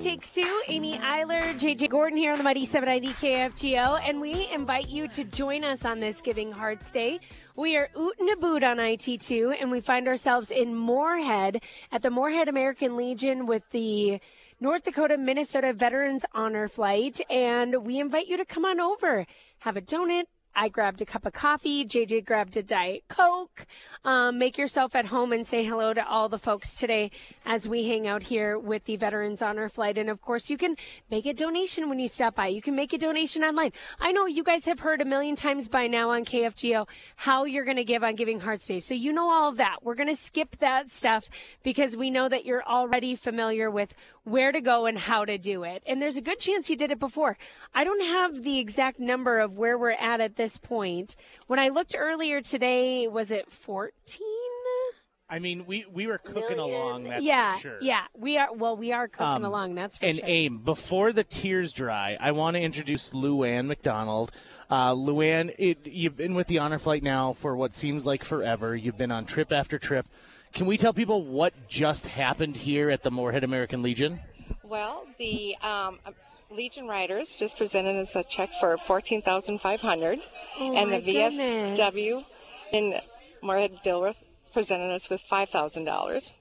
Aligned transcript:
Takes 0.00 0.32
Two. 0.32 0.62
Amy 0.68 0.96
Eiler, 0.96 1.42
JJ 1.58 1.90
Gordon 1.90 2.16
here 2.16 2.32
on 2.32 2.38
the 2.38 2.44
Mighty 2.44 2.64
790 2.64 3.12
KFGO, 3.20 4.00
and 4.02 4.18
we 4.18 4.48
invite 4.50 4.88
you 4.88 5.06
to 5.08 5.24
join 5.24 5.62
us 5.62 5.84
on 5.84 6.00
this 6.00 6.22
Giving 6.22 6.50
Hearts 6.50 6.90
Day. 6.90 7.20
We 7.54 7.76
are 7.76 7.90
oot 7.98 8.18
and 8.18 8.30
a 8.30 8.36
boot 8.36 8.64
on 8.64 8.78
IT2, 8.78 9.60
and 9.60 9.70
we 9.70 9.82
find 9.82 10.08
ourselves 10.08 10.50
in 10.50 10.74
Moorhead 10.74 11.62
at 11.92 12.00
the 12.00 12.08
Moorhead 12.08 12.48
American 12.48 12.96
Legion 12.96 13.44
with 13.44 13.62
the 13.72 14.20
North 14.58 14.84
Dakota 14.84 15.18
Minnesota 15.18 15.74
Veterans 15.74 16.24
Honor 16.32 16.66
Flight, 16.66 17.20
and 17.28 17.84
we 17.84 18.00
invite 18.00 18.26
you 18.26 18.38
to 18.38 18.46
come 18.46 18.64
on 18.64 18.80
over, 18.80 19.26
have 19.58 19.76
a 19.76 19.82
donut, 19.82 20.24
I 20.54 20.68
grabbed 20.68 21.00
a 21.00 21.06
cup 21.06 21.26
of 21.26 21.32
coffee. 21.32 21.84
JJ 21.84 22.24
grabbed 22.24 22.56
a 22.56 22.62
Diet 22.62 23.04
Coke. 23.08 23.66
Um, 24.04 24.38
make 24.38 24.58
yourself 24.58 24.94
at 24.94 25.06
home 25.06 25.32
and 25.32 25.46
say 25.46 25.64
hello 25.64 25.94
to 25.94 26.06
all 26.06 26.28
the 26.28 26.38
folks 26.38 26.74
today 26.74 27.10
as 27.46 27.68
we 27.68 27.86
hang 27.86 28.06
out 28.06 28.22
here 28.22 28.58
with 28.58 28.84
the 28.84 28.96
Veterans 28.96 29.42
Honor 29.42 29.68
Flight. 29.68 29.98
And 29.98 30.10
of 30.10 30.20
course, 30.20 30.50
you 30.50 30.56
can 30.56 30.76
make 31.10 31.26
a 31.26 31.32
donation 31.32 31.88
when 31.88 31.98
you 31.98 32.08
stop 32.08 32.34
by. 32.34 32.48
You 32.48 32.62
can 32.62 32.74
make 32.74 32.92
a 32.92 32.98
donation 32.98 33.44
online. 33.44 33.72
I 34.00 34.12
know 34.12 34.26
you 34.26 34.42
guys 34.42 34.64
have 34.66 34.80
heard 34.80 35.00
a 35.00 35.04
million 35.04 35.36
times 35.36 35.68
by 35.68 35.86
now 35.86 36.10
on 36.10 36.24
KFGO 36.24 36.86
how 37.16 37.44
you're 37.44 37.64
going 37.64 37.76
to 37.76 37.84
give 37.84 38.02
on 38.02 38.16
Giving 38.16 38.40
Hearts 38.40 38.66
Day. 38.66 38.80
So 38.80 38.94
you 38.94 39.12
know 39.12 39.30
all 39.30 39.50
of 39.50 39.58
that. 39.58 39.78
We're 39.82 39.94
going 39.94 40.08
to 40.08 40.16
skip 40.16 40.56
that 40.58 40.90
stuff 40.90 41.28
because 41.62 41.96
we 41.96 42.10
know 42.10 42.28
that 42.28 42.44
you're 42.44 42.64
already 42.64 43.14
familiar 43.14 43.70
with 43.70 43.94
where 44.24 44.52
to 44.52 44.60
go 44.60 44.86
and 44.86 44.98
how 44.98 45.24
to 45.24 45.38
do 45.38 45.64
it. 45.64 45.82
And 45.86 46.00
there's 46.00 46.16
a 46.16 46.20
good 46.20 46.38
chance 46.38 46.68
you 46.70 46.76
did 46.76 46.90
it 46.90 46.98
before. 46.98 47.36
I 47.74 47.84
don't 47.84 48.02
have 48.04 48.42
the 48.42 48.58
exact 48.58 49.00
number 49.00 49.38
of 49.40 49.56
where 49.56 49.78
we're 49.78 49.92
at 49.92 50.20
at 50.20 50.36
this 50.36 50.58
point. 50.58 51.16
When 51.46 51.58
I 51.58 51.68
looked 51.68 51.96
earlier 51.98 52.40
today, 52.40 53.08
was 53.08 53.30
it 53.30 53.50
14? 53.50 54.20
I 55.32 55.38
mean, 55.38 55.64
we, 55.64 55.84
we 55.92 56.08
were 56.08 56.18
cooking 56.18 56.56
Million? 56.56 56.74
along. 56.76 57.04
That's 57.04 57.22
yeah, 57.22 57.54
for 57.54 57.60
sure. 57.60 57.78
yeah, 57.80 58.02
we 58.18 58.36
are. 58.36 58.52
Well, 58.52 58.76
we 58.76 58.90
are 58.92 59.06
cooking 59.06 59.26
Um, 59.26 59.44
along. 59.44 59.76
That's 59.76 59.96
for 59.96 60.04
and 60.06 60.16
sure. 60.18 60.24
aim 60.28 60.58
before 60.58 61.12
the 61.12 61.22
tears 61.22 61.72
dry. 61.72 62.16
I 62.20 62.32
want 62.32 62.56
to 62.56 62.60
introduce 62.60 63.10
Luann 63.10 63.66
McDonald. 63.66 64.32
Uh, 64.68 64.92
Luann, 64.92 65.54
it, 65.56 65.86
you've 65.86 66.16
been 66.16 66.34
with 66.34 66.48
the 66.48 66.58
Honor 66.58 66.78
Flight 66.80 67.04
now 67.04 67.32
for 67.32 67.54
what 67.56 67.74
seems 67.74 68.04
like 68.04 68.24
forever. 68.24 68.74
You've 68.74 68.98
been 68.98 69.12
on 69.12 69.24
trip 69.24 69.52
after 69.52 69.78
trip. 69.78 70.08
Can 70.52 70.66
we 70.66 70.76
tell 70.76 70.92
people 70.92 71.24
what 71.24 71.54
just 71.68 72.06
happened 72.06 72.56
here 72.56 72.90
at 72.90 73.02
the 73.02 73.10
Moorhead 73.10 73.44
American 73.44 73.82
Legion? 73.82 74.20
Well, 74.62 75.06
the 75.18 75.56
um, 75.62 75.98
Legion 76.50 76.86
Riders 76.88 77.36
just 77.36 77.56
presented 77.56 77.96
us 77.96 78.16
a 78.16 78.24
check 78.24 78.50
for 78.58 78.76
fourteen 78.76 79.22
thousand 79.22 79.60
five 79.60 79.80
hundred, 79.80 80.20
Oh 80.58 80.76
and 80.76 80.90
my 80.90 81.00
the 81.00 81.14
VFW 81.14 82.24
in 82.72 83.00
Moorhead 83.42 83.82
Dilworth 83.84 84.16
presented 84.52 84.90
us 84.92 85.08
with 85.08 85.20
five 85.20 85.50
thousand 85.50 85.84
dollars. 85.84 86.32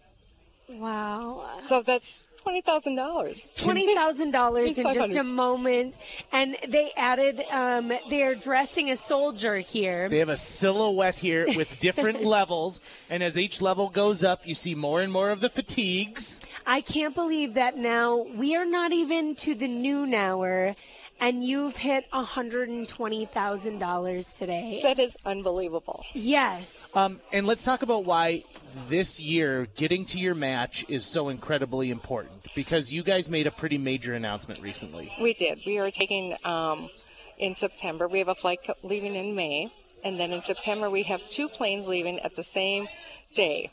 Wow. 0.67 1.49
So 1.61 1.81
that's 1.81 2.23
twenty 2.41 2.61
thousand 2.61 2.95
dollars. 2.95 3.45
Twenty 3.55 3.93
thousand 3.93 4.31
dollars 4.31 4.77
in 4.77 4.93
just 4.93 5.15
a 5.15 5.23
moment, 5.23 5.95
and 6.31 6.57
they 6.67 6.91
added. 6.95 7.43
Um, 7.51 7.91
they're 8.09 8.35
dressing 8.35 8.91
a 8.91 8.97
soldier 8.97 9.57
here. 9.57 10.09
They 10.09 10.19
have 10.19 10.29
a 10.29 10.37
silhouette 10.37 11.17
here 11.17 11.45
with 11.55 11.79
different 11.79 12.23
levels, 12.37 12.81
and 13.09 13.23
as 13.23 13.37
each 13.37 13.61
level 13.61 13.89
goes 13.89 14.23
up, 14.23 14.47
you 14.47 14.55
see 14.55 14.75
more 14.75 15.01
and 15.01 15.11
more 15.11 15.29
of 15.29 15.41
the 15.41 15.49
fatigues. 15.49 16.41
I 16.65 16.81
can't 16.81 17.15
believe 17.15 17.53
that 17.55 17.77
now 17.77 18.25
we 18.35 18.55
are 18.55 18.65
not 18.65 18.91
even 18.93 19.35
to 19.35 19.55
the 19.55 19.67
noon 19.67 20.13
hour, 20.13 20.75
and 21.19 21.43
you've 21.43 21.75
hit 21.75 22.05
hundred 22.11 22.69
and 22.69 22.87
twenty 22.87 23.25
thousand 23.25 23.79
dollars 23.79 24.33
today. 24.33 24.79
That 24.83 24.99
is 24.99 25.15
unbelievable. 25.25 26.05
Yes. 26.13 26.87
Um, 26.93 27.21
and 27.31 27.45
let's 27.45 27.63
talk 27.63 27.81
about 27.81 28.05
why 28.05 28.43
this 28.87 29.19
year 29.19 29.67
getting 29.75 30.05
to 30.05 30.19
your 30.19 30.35
match 30.35 30.85
is 30.87 31.05
so 31.05 31.29
incredibly 31.29 31.91
important 31.91 32.47
because 32.55 32.91
you 32.93 33.03
guys 33.03 33.29
made 33.29 33.47
a 33.47 33.51
pretty 33.51 33.77
major 33.77 34.13
announcement 34.13 34.61
recently. 34.61 35.11
We 35.21 35.33
did. 35.33 35.59
We 35.65 35.77
are 35.79 35.91
taking 35.91 36.35
um, 36.43 36.89
in 37.37 37.55
September. 37.55 38.07
We 38.07 38.19
have 38.19 38.27
a 38.27 38.35
flight 38.35 38.59
leaving 38.83 39.15
in 39.15 39.35
May, 39.35 39.71
and 40.03 40.19
then 40.19 40.31
in 40.31 40.41
September 40.41 40.89
we 40.89 41.03
have 41.03 41.27
two 41.29 41.49
planes 41.49 41.87
leaving 41.87 42.19
at 42.19 42.35
the 42.35 42.43
same 42.43 42.87
day, 43.33 43.71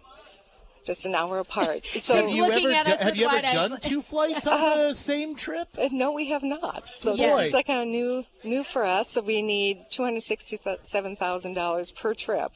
just 0.87 1.05
an 1.05 1.15
hour 1.15 1.39
apart. 1.39 1.87
So 2.01 2.17
have 2.17 2.31
you 2.31 2.45
ever 2.45 2.71
at 2.71 2.87
do- 2.87 2.93
us 2.93 3.03
have 3.03 3.17
you 3.17 3.27
ever 3.27 3.35
wide 3.37 3.45
eyes. 3.45 3.55
done 3.55 3.81
two 3.81 4.01
flights 4.01 4.47
on 4.47 4.61
the 4.89 4.95
same 4.95 5.35
trip? 5.35 5.69
Uh, 5.77 5.89
No, 5.93 6.13
we 6.13 6.27
have 6.31 6.43
not. 6.43 6.89
So 6.89 7.15
Yes. 7.15 7.37
this 7.39 7.47
is 7.49 7.53
like 7.55 7.67
kind 7.67 7.81
of 7.83 7.89
new, 7.89 8.25
new 8.45 8.63
for 8.65 8.85
us. 8.85 9.11
So 9.11 9.21
we 9.21 9.43
need 9.43 9.83
two 9.91 10.05
hundred 10.05 10.23
sixty-seven 10.23 11.17
thousand 11.17 11.55
dollars 11.55 11.91
per 11.91 12.15
trip. 12.15 12.53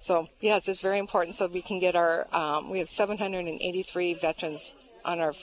So 0.00 0.28
yes, 0.40 0.66
it's 0.68 0.80
very 0.80 0.98
important. 0.98 1.36
So 1.36 1.46
we 1.46 1.62
can 1.62 1.78
get 1.78 1.94
our. 1.94 2.24
Um, 2.32 2.70
we 2.70 2.78
have 2.80 2.88
seven 2.88 3.18
hundred 3.18 3.46
and 3.46 3.60
eighty-three 3.60 4.14
veterans 4.14 4.72
on 5.04 5.20
our 5.20 5.34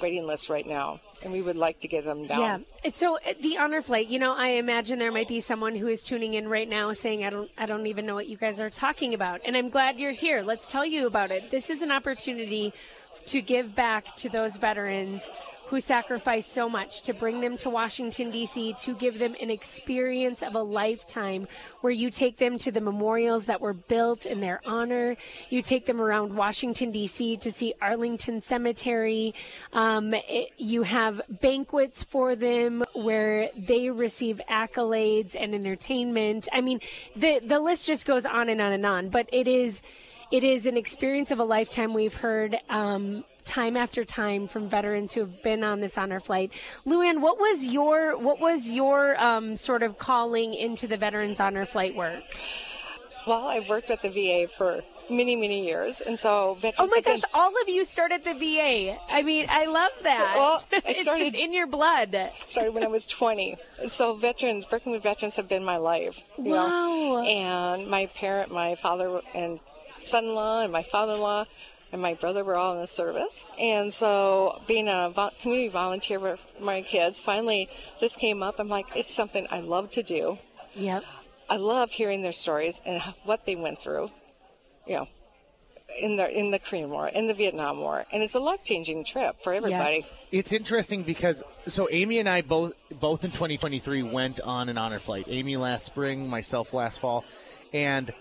waiting 0.00 0.26
list 0.26 0.48
right 0.48 0.66
now, 0.66 1.00
and 1.22 1.32
we 1.32 1.42
would 1.42 1.56
like 1.56 1.80
to 1.80 1.88
get 1.88 2.04
them 2.04 2.26
down. 2.26 2.40
Yeah. 2.40 2.58
It's 2.84 2.98
So 2.98 3.18
the 3.40 3.58
honor 3.58 3.82
flight, 3.82 4.08
you 4.08 4.18
know, 4.18 4.32
I 4.32 4.48
imagine 4.48 4.98
there 4.98 5.12
might 5.12 5.28
be 5.28 5.40
someone 5.40 5.74
who 5.74 5.88
is 5.88 6.02
tuning 6.02 6.34
in 6.34 6.48
right 6.48 6.68
now 6.68 6.92
saying, 6.92 7.24
"I 7.24 7.30
don't, 7.30 7.50
I 7.58 7.66
don't 7.66 7.86
even 7.86 8.06
know 8.06 8.14
what 8.14 8.28
you 8.28 8.36
guys 8.36 8.60
are 8.60 8.70
talking 8.70 9.14
about," 9.14 9.40
and 9.44 9.56
I'm 9.56 9.68
glad 9.68 9.98
you're 9.98 10.12
here. 10.12 10.42
Let's 10.42 10.66
tell 10.66 10.84
you 10.84 11.06
about 11.06 11.30
it. 11.30 11.50
This 11.50 11.70
is 11.70 11.82
an 11.82 11.90
opportunity 11.90 12.72
to 13.26 13.42
give 13.42 13.74
back 13.74 14.14
to 14.16 14.28
those 14.28 14.56
veterans 14.56 15.30
who 15.68 15.80
sacrificed 15.80 16.52
so 16.52 16.68
much 16.68 17.02
to 17.02 17.12
bring 17.12 17.40
them 17.40 17.56
to 17.56 17.68
Washington 17.68 18.30
D.C. 18.30 18.74
to 18.82 18.94
give 18.94 19.18
them 19.18 19.34
an 19.40 19.50
experience 19.50 20.42
of 20.44 20.54
a 20.54 20.62
lifetime 20.62 21.48
where 21.80 21.92
you 21.92 22.08
take 22.08 22.36
them 22.38 22.56
to 22.58 22.70
the 22.70 22.80
memorials 22.80 23.46
that 23.46 23.60
were 23.60 23.72
built 23.72 24.26
in 24.26 24.40
their 24.40 24.60
honor. 24.64 25.16
You 25.50 25.62
take 25.62 25.84
them 25.84 26.00
around 26.00 26.32
Washington 26.36 26.92
D.C. 26.92 27.38
to 27.38 27.50
see 27.50 27.74
Arlington 27.82 28.40
Cemetery. 28.40 29.34
Um, 29.72 30.14
it- 30.14 30.52
you 30.56 30.84
have 30.84 31.20
banquets 31.28 32.04
for 32.04 32.36
them 32.36 32.84
where 32.94 33.50
they 33.56 33.90
receive 33.90 34.40
accolades 34.48 35.34
and 35.36 35.52
entertainment. 35.52 36.48
I 36.52 36.60
mean, 36.60 36.80
the 37.16 37.40
the 37.40 37.58
list 37.58 37.86
just 37.88 38.06
goes 38.06 38.24
on 38.24 38.48
and 38.48 38.60
on 38.60 38.72
and 38.72 38.86
on. 38.86 39.08
But 39.08 39.28
it 39.32 39.48
is 39.48 39.82
it 40.30 40.42
is 40.44 40.66
an 40.66 40.76
experience 40.76 41.30
of 41.30 41.38
a 41.38 41.44
lifetime. 41.44 41.94
We've 41.94 42.14
heard 42.14 42.56
um, 42.68 43.24
time 43.44 43.76
after 43.76 44.04
time 44.04 44.48
from 44.48 44.68
veterans 44.68 45.12
who 45.12 45.20
have 45.20 45.42
been 45.42 45.62
on 45.62 45.80
this 45.80 45.96
honor 45.96 46.20
flight. 46.20 46.50
Luann, 46.86 47.20
what 47.20 47.38
was 47.38 47.64
your 47.64 48.16
what 48.18 48.40
was 48.40 48.68
your 48.68 49.18
um, 49.22 49.56
sort 49.56 49.82
of 49.82 49.98
calling 49.98 50.54
into 50.54 50.86
the 50.86 50.96
veterans 50.96 51.38
honor 51.40 51.64
flight 51.64 51.94
work? 51.94 52.22
Well, 53.26 53.46
I've 53.48 53.68
worked 53.68 53.90
at 53.90 54.02
the 54.02 54.08
VA 54.10 54.46
for 54.48 54.82
many, 55.10 55.34
many 55.34 55.64
years, 55.66 56.00
and 56.00 56.16
so 56.16 56.54
veterans. 56.60 56.76
Oh 56.78 56.86
my 56.86 56.96
have 56.96 57.04
been- 57.04 57.14
gosh, 57.16 57.30
all 57.34 57.52
of 57.60 57.68
you 57.68 57.84
started 57.84 58.22
the 58.22 58.34
VA. 58.34 58.96
I 59.08 59.22
mean, 59.24 59.46
I 59.48 59.64
love 59.66 59.90
that. 60.04 60.34
Well, 60.36 60.64
I 60.72 60.76
it's 60.86 61.02
started- 61.02 61.24
just 61.24 61.36
in 61.36 61.52
your 61.52 61.66
blood. 61.66 62.16
started 62.44 62.72
when 62.72 62.84
I 62.84 62.88
was 62.88 63.04
20. 63.06 63.56
So 63.88 64.14
veterans, 64.14 64.64
working 64.70 64.92
with 64.92 65.02
veterans 65.02 65.34
have 65.36 65.48
been 65.48 65.64
my 65.64 65.76
life. 65.76 66.22
You 66.38 66.52
Wow. 66.52 66.68
Know? 66.68 67.18
And 67.24 67.88
my 67.88 68.06
parent, 68.06 68.52
my 68.52 68.76
father 68.76 69.20
and 69.34 69.58
son-in-law 70.06 70.62
and 70.62 70.72
my 70.72 70.82
father-in-law 70.82 71.44
and 71.92 72.02
my 72.02 72.14
brother 72.14 72.44
were 72.44 72.56
all 72.56 72.74
in 72.74 72.80
the 72.80 72.86
service. 72.86 73.46
And 73.58 73.92
so 73.92 74.60
being 74.66 74.88
a 74.88 75.10
vo- 75.10 75.30
community 75.40 75.68
volunteer 75.68 76.18
for 76.18 76.38
my 76.60 76.82
kids, 76.82 77.20
finally 77.20 77.68
this 78.00 78.16
came 78.16 78.42
up. 78.42 78.56
I'm 78.58 78.68
like, 78.68 78.86
it's 78.94 79.12
something 79.12 79.46
I 79.50 79.60
love 79.60 79.90
to 79.90 80.02
do. 80.02 80.38
Yep. 80.74 81.04
I 81.48 81.56
love 81.56 81.90
hearing 81.90 82.22
their 82.22 82.32
stories 82.32 82.80
and 82.84 83.00
what 83.24 83.46
they 83.46 83.54
went 83.54 83.80
through, 83.80 84.10
you 84.86 84.96
know, 84.96 85.08
in 86.00 86.16
the 86.16 86.28
in 86.28 86.50
the 86.50 86.58
Korean 86.58 86.90
War, 86.90 87.08
in 87.08 87.28
the 87.28 87.34
Vietnam 87.34 87.80
War, 87.80 88.04
and 88.10 88.22
it's 88.22 88.34
a 88.34 88.40
life 88.40 88.64
changing 88.64 89.04
trip 89.04 89.36
for 89.42 89.52
everybody. 89.52 90.04
It's 90.32 90.52
interesting 90.52 91.04
because 91.04 91.44
so 91.66 91.88
Amy 91.90 92.18
and 92.18 92.28
I 92.28 92.42
both 92.42 92.72
both 92.90 93.24
in 93.24 93.30
2023 93.30 94.02
went 94.02 94.40
on 94.40 94.68
an 94.68 94.76
honor 94.76 94.98
flight. 94.98 95.26
Amy 95.28 95.56
last 95.56 95.86
spring, 95.86 96.28
myself 96.28 96.74
last 96.74 96.98
fall, 96.98 97.24
and 97.72 98.12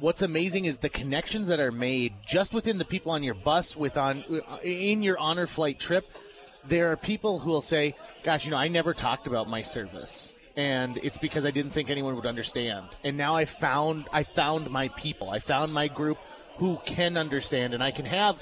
what's 0.00 0.22
amazing 0.22 0.64
is 0.64 0.78
the 0.78 0.88
connections 0.88 1.48
that 1.48 1.60
are 1.60 1.72
made 1.72 2.14
just 2.24 2.54
within 2.54 2.78
the 2.78 2.84
people 2.84 3.12
on 3.12 3.22
your 3.22 3.34
bus 3.34 3.76
with 3.76 3.96
on 3.96 4.24
in 4.62 5.02
your 5.02 5.18
honor 5.18 5.46
flight 5.46 5.78
trip. 5.78 6.08
There 6.64 6.90
are 6.92 6.96
people 6.96 7.38
who 7.38 7.50
will 7.50 7.62
say, 7.62 7.94
"Gosh, 8.24 8.44
you 8.44 8.50
know, 8.50 8.56
I 8.56 8.68
never 8.68 8.92
talked 8.94 9.26
about 9.26 9.48
my 9.48 9.62
service." 9.62 10.32
And 10.56 10.98
it's 11.02 11.18
because 11.18 11.44
I 11.44 11.50
didn't 11.50 11.72
think 11.72 11.90
anyone 11.90 12.16
would 12.16 12.26
understand. 12.26 12.86
And 13.04 13.16
now 13.16 13.34
I 13.36 13.44
found 13.44 14.06
I 14.12 14.22
found 14.22 14.70
my 14.70 14.88
people. 14.88 15.30
I 15.30 15.38
found 15.38 15.72
my 15.72 15.88
group 15.88 16.18
who 16.56 16.78
can 16.84 17.16
understand 17.16 17.74
and 17.74 17.82
I 17.82 17.90
can 17.90 18.06
have 18.06 18.40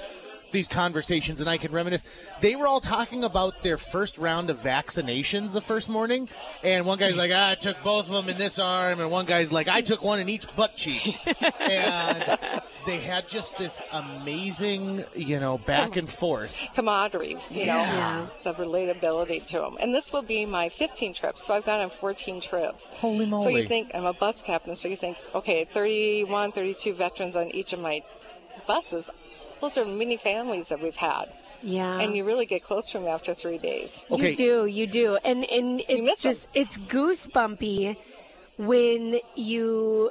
these 0.54 0.68
conversations 0.68 1.42
and 1.42 1.50
I 1.50 1.58
can 1.58 1.70
reminisce. 1.72 2.04
They 2.40 2.56
were 2.56 2.66
all 2.66 2.80
talking 2.80 3.24
about 3.24 3.62
their 3.62 3.76
first 3.76 4.16
round 4.16 4.48
of 4.48 4.58
vaccinations 4.58 5.52
the 5.52 5.60
first 5.60 5.90
morning, 5.90 6.30
and 6.62 6.86
one 6.86 6.96
guy's 6.98 7.18
like, 7.18 7.30
ah, 7.34 7.50
"I 7.50 7.54
took 7.56 7.82
both 7.84 8.06
of 8.06 8.12
them 8.12 8.28
in 8.30 8.38
this 8.38 8.58
arm," 8.58 9.00
and 9.00 9.10
one 9.10 9.26
guy's 9.26 9.52
like, 9.52 9.68
"I 9.68 9.82
took 9.82 10.02
one 10.02 10.18
in 10.20 10.28
each 10.30 10.46
butt 10.56 10.76
cheek," 10.76 11.18
and 11.60 12.38
they 12.86 13.00
had 13.00 13.28
just 13.28 13.58
this 13.58 13.82
amazing, 13.92 15.04
you 15.14 15.40
know, 15.40 15.58
back 15.58 15.96
and 15.96 16.08
forth. 16.08 16.54
camaraderie, 16.74 17.36
you 17.50 17.64
Yeah. 17.66 18.28
know, 18.44 18.52
the 18.52 18.54
relatability 18.64 19.46
to 19.48 19.58
them. 19.58 19.76
And 19.80 19.94
this 19.94 20.12
will 20.12 20.22
be 20.22 20.46
my 20.46 20.68
15 20.68 21.12
trips, 21.14 21.44
so 21.44 21.54
I've 21.54 21.64
gone 21.64 21.80
on 21.80 21.90
14 21.90 22.40
trips. 22.40 22.88
Holy 22.94 23.26
moly! 23.26 23.42
So 23.42 23.48
you 23.50 23.66
think, 23.66 23.90
I'm 23.94 24.06
a 24.06 24.12
bus 24.12 24.40
captain, 24.42 24.76
so 24.76 24.88
you 24.88 24.96
think, 24.96 25.16
okay, 25.34 25.64
31, 25.64 26.52
32 26.52 26.94
veterans 26.94 27.36
on 27.36 27.50
each 27.50 27.72
of 27.72 27.80
my 27.80 28.02
buses. 28.66 29.10
Those 29.60 29.78
are 29.78 29.84
mini 29.84 30.16
families 30.16 30.68
that 30.68 30.82
we've 30.82 30.96
had. 30.96 31.32
Yeah. 31.62 31.98
And 31.98 32.14
you 32.14 32.24
really 32.24 32.46
get 32.46 32.62
close 32.62 32.90
to 32.90 32.98
them 32.98 33.08
after 33.08 33.34
three 33.34 33.58
days. 33.58 34.04
Okay. 34.10 34.30
You 34.30 34.36
do, 34.36 34.66
you 34.66 34.86
do. 34.86 35.16
And 35.24 35.44
and 35.50 35.76
miss 35.76 35.86
it's 35.88 36.24
'em. 36.24 36.30
just 36.30 36.48
it's 36.54 36.76
goosebumpy 36.76 37.96
when 38.58 39.18
you 39.34 40.10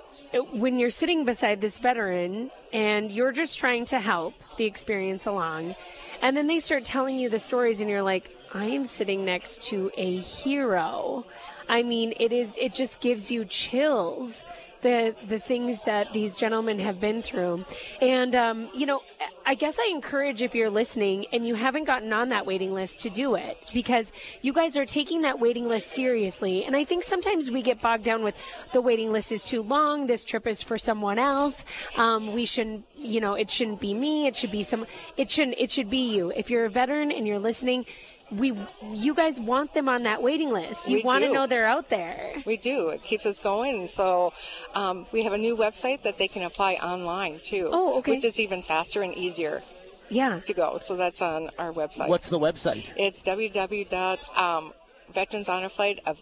when 0.52 0.80
you're 0.80 0.90
sitting 0.90 1.26
beside 1.26 1.62
this 1.62 1.78
veteran 1.78 2.50
and 2.72 3.12
you're 3.12 3.32
just 3.32 3.58
trying 3.58 3.86
to 3.86 4.00
help 4.00 4.34
the 4.58 4.66
experience 4.66 5.28
along. 5.28 5.76
And 6.22 6.36
then 6.36 6.48
they 6.48 6.60
start 6.60 6.86
telling 6.86 7.20
you 7.20 7.30
the 7.30 7.40
stories 7.40 7.82
and 7.82 7.90
you're 7.90 8.02
like, 8.02 8.36
I 8.54 8.66
am 8.66 8.86
sitting 8.86 9.26
next 9.26 9.62
to 9.64 9.92
a 9.96 10.18
hero. 10.20 11.26
I 11.70 11.84
mean, 11.84 12.14
it 12.20 12.34
is 12.34 12.58
it 12.60 12.74
just 12.74 13.00
gives 13.00 13.30
you 13.30 13.46
chills 13.46 14.44
the 14.84 15.16
the 15.28 15.40
things 15.40 15.82
that 15.84 16.14
these 16.14 16.36
gentlemen 16.36 16.80
have 16.80 17.00
been 17.00 17.22
through. 17.22 17.66
And 18.02 18.36
um, 18.36 18.70
you 18.76 18.86
know, 18.86 19.02
I 19.46 19.56
guess 19.56 19.78
I 19.80 19.90
encourage 19.92 20.42
if 20.42 20.54
you're 20.54 20.70
listening 20.70 21.26
and 21.34 21.48
you 21.48 21.56
haven't 21.56 21.86
gotten 21.86 22.14
on 22.14 22.30
that 22.30 22.46
waiting 22.46 22.74
list 22.74 23.00
to 23.02 23.10
do 23.10 23.36
it 23.36 23.58
because 23.74 24.12
you 24.42 24.54
guys 24.54 24.78
are 24.78 24.86
taking 24.86 25.22
that 25.22 25.40
waiting 25.40 25.68
list 25.68 25.92
seriously. 25.92 26.66
And 26.66 26.76
I 26.76 26.86
think 26.86 27.04
sometimes 27.04 27.50
we 27.50 27.62
get 27.62 27.82
bogged 27.82 28.04
down 28.04 28.24
with 28.24 28.36
the 28.72 28.82
waiting 28.82 29.12
list 29.12 29.32
is 29.32 29.44
too 29.44 29.64
long. 29.64 30.08
This 30.08 30.24
trip 30.24 30.46
is 30.46 30.62
for 30.62 30.78
someone 30.78 31.18
else. 31.18 31.66
Um, 31.98 32.34
we 32.34 32.46
shouldn't, 32.46 32.86
you 32.96 33.20
know, 33.20 33.34
it 33.34 33.50
shouldn't 33.50 33.80
be 33.80 33.94
me. 33.94 34.28
It 34.28 34.36
should 34.36 34.52
be 34.52 34.64
some. 34.64 34.86
It 35.18 35.32
shouldn't. 35.32 35.58
It 35.58 35.72
should 35.72 35.90
be 35.90 36.14
you. 36.14 36.32
If 36.36 36.50
you're 36.50 36.66
a 36.66 36.70
veteran 36.70 37.12
and 37.12 37.28
you're 37.28 37.40
listening. 37.40 37.86
We, 38.32 38.58
you 38.92 39.14
guys 39.14 39.40
want 39.40 39.74
them 39.74 39.88
on 39.88 40.04
that 40.04 40.24
waiting 40.24 40.50
list. 40.52 40.90
You 40.90 40.98
We 40.98 41.04
want 41.04 41.24
to 41.24 41.32
know 41.32 41.46
they're 41.46 41.66
out 41.66 41.90
there. 41.90 42.34
We 42.46 42.58
do. 42.58 42.90
It 42.90 43.04
keeps 43.04 43.26
us 43.26 43.40
going. 43.40 43.88
So 43.90 44.34
um, 44.74 45.06
we 45.12 45.24
have 45.24 45.34
a 45.34 45.38
new 45.38 45.56
website 45.56 46.02
that 46.04 46.18
they 46.18 46.28
can 46.28 46.44
apply 46.44 46.76
online 46.76 47.40
too. 47.44 47.70
Oh, 47.72 48.00
okay. 48.00 48.14
Which 48.14 48.26
is 48.26 48.40
even 48.40 48.62
faster 48.64 49.02
and 49.04 49.14
easier 49.14 49.62
Yeah. 50.10 50.40
to 50.46 50.54
go. 50.54 50.78
So 50.80 50.96
that's 50.96 51.22
on 51.22 51.50
our 51.60 51.72
website. 51.72 52.08
What's 52.08 52.30
the 52.30 52.40
website? 52.40 52.90
It's 52.98 53.22
www.veteranshonorflight 53.24 56.00
of 56.06 56.18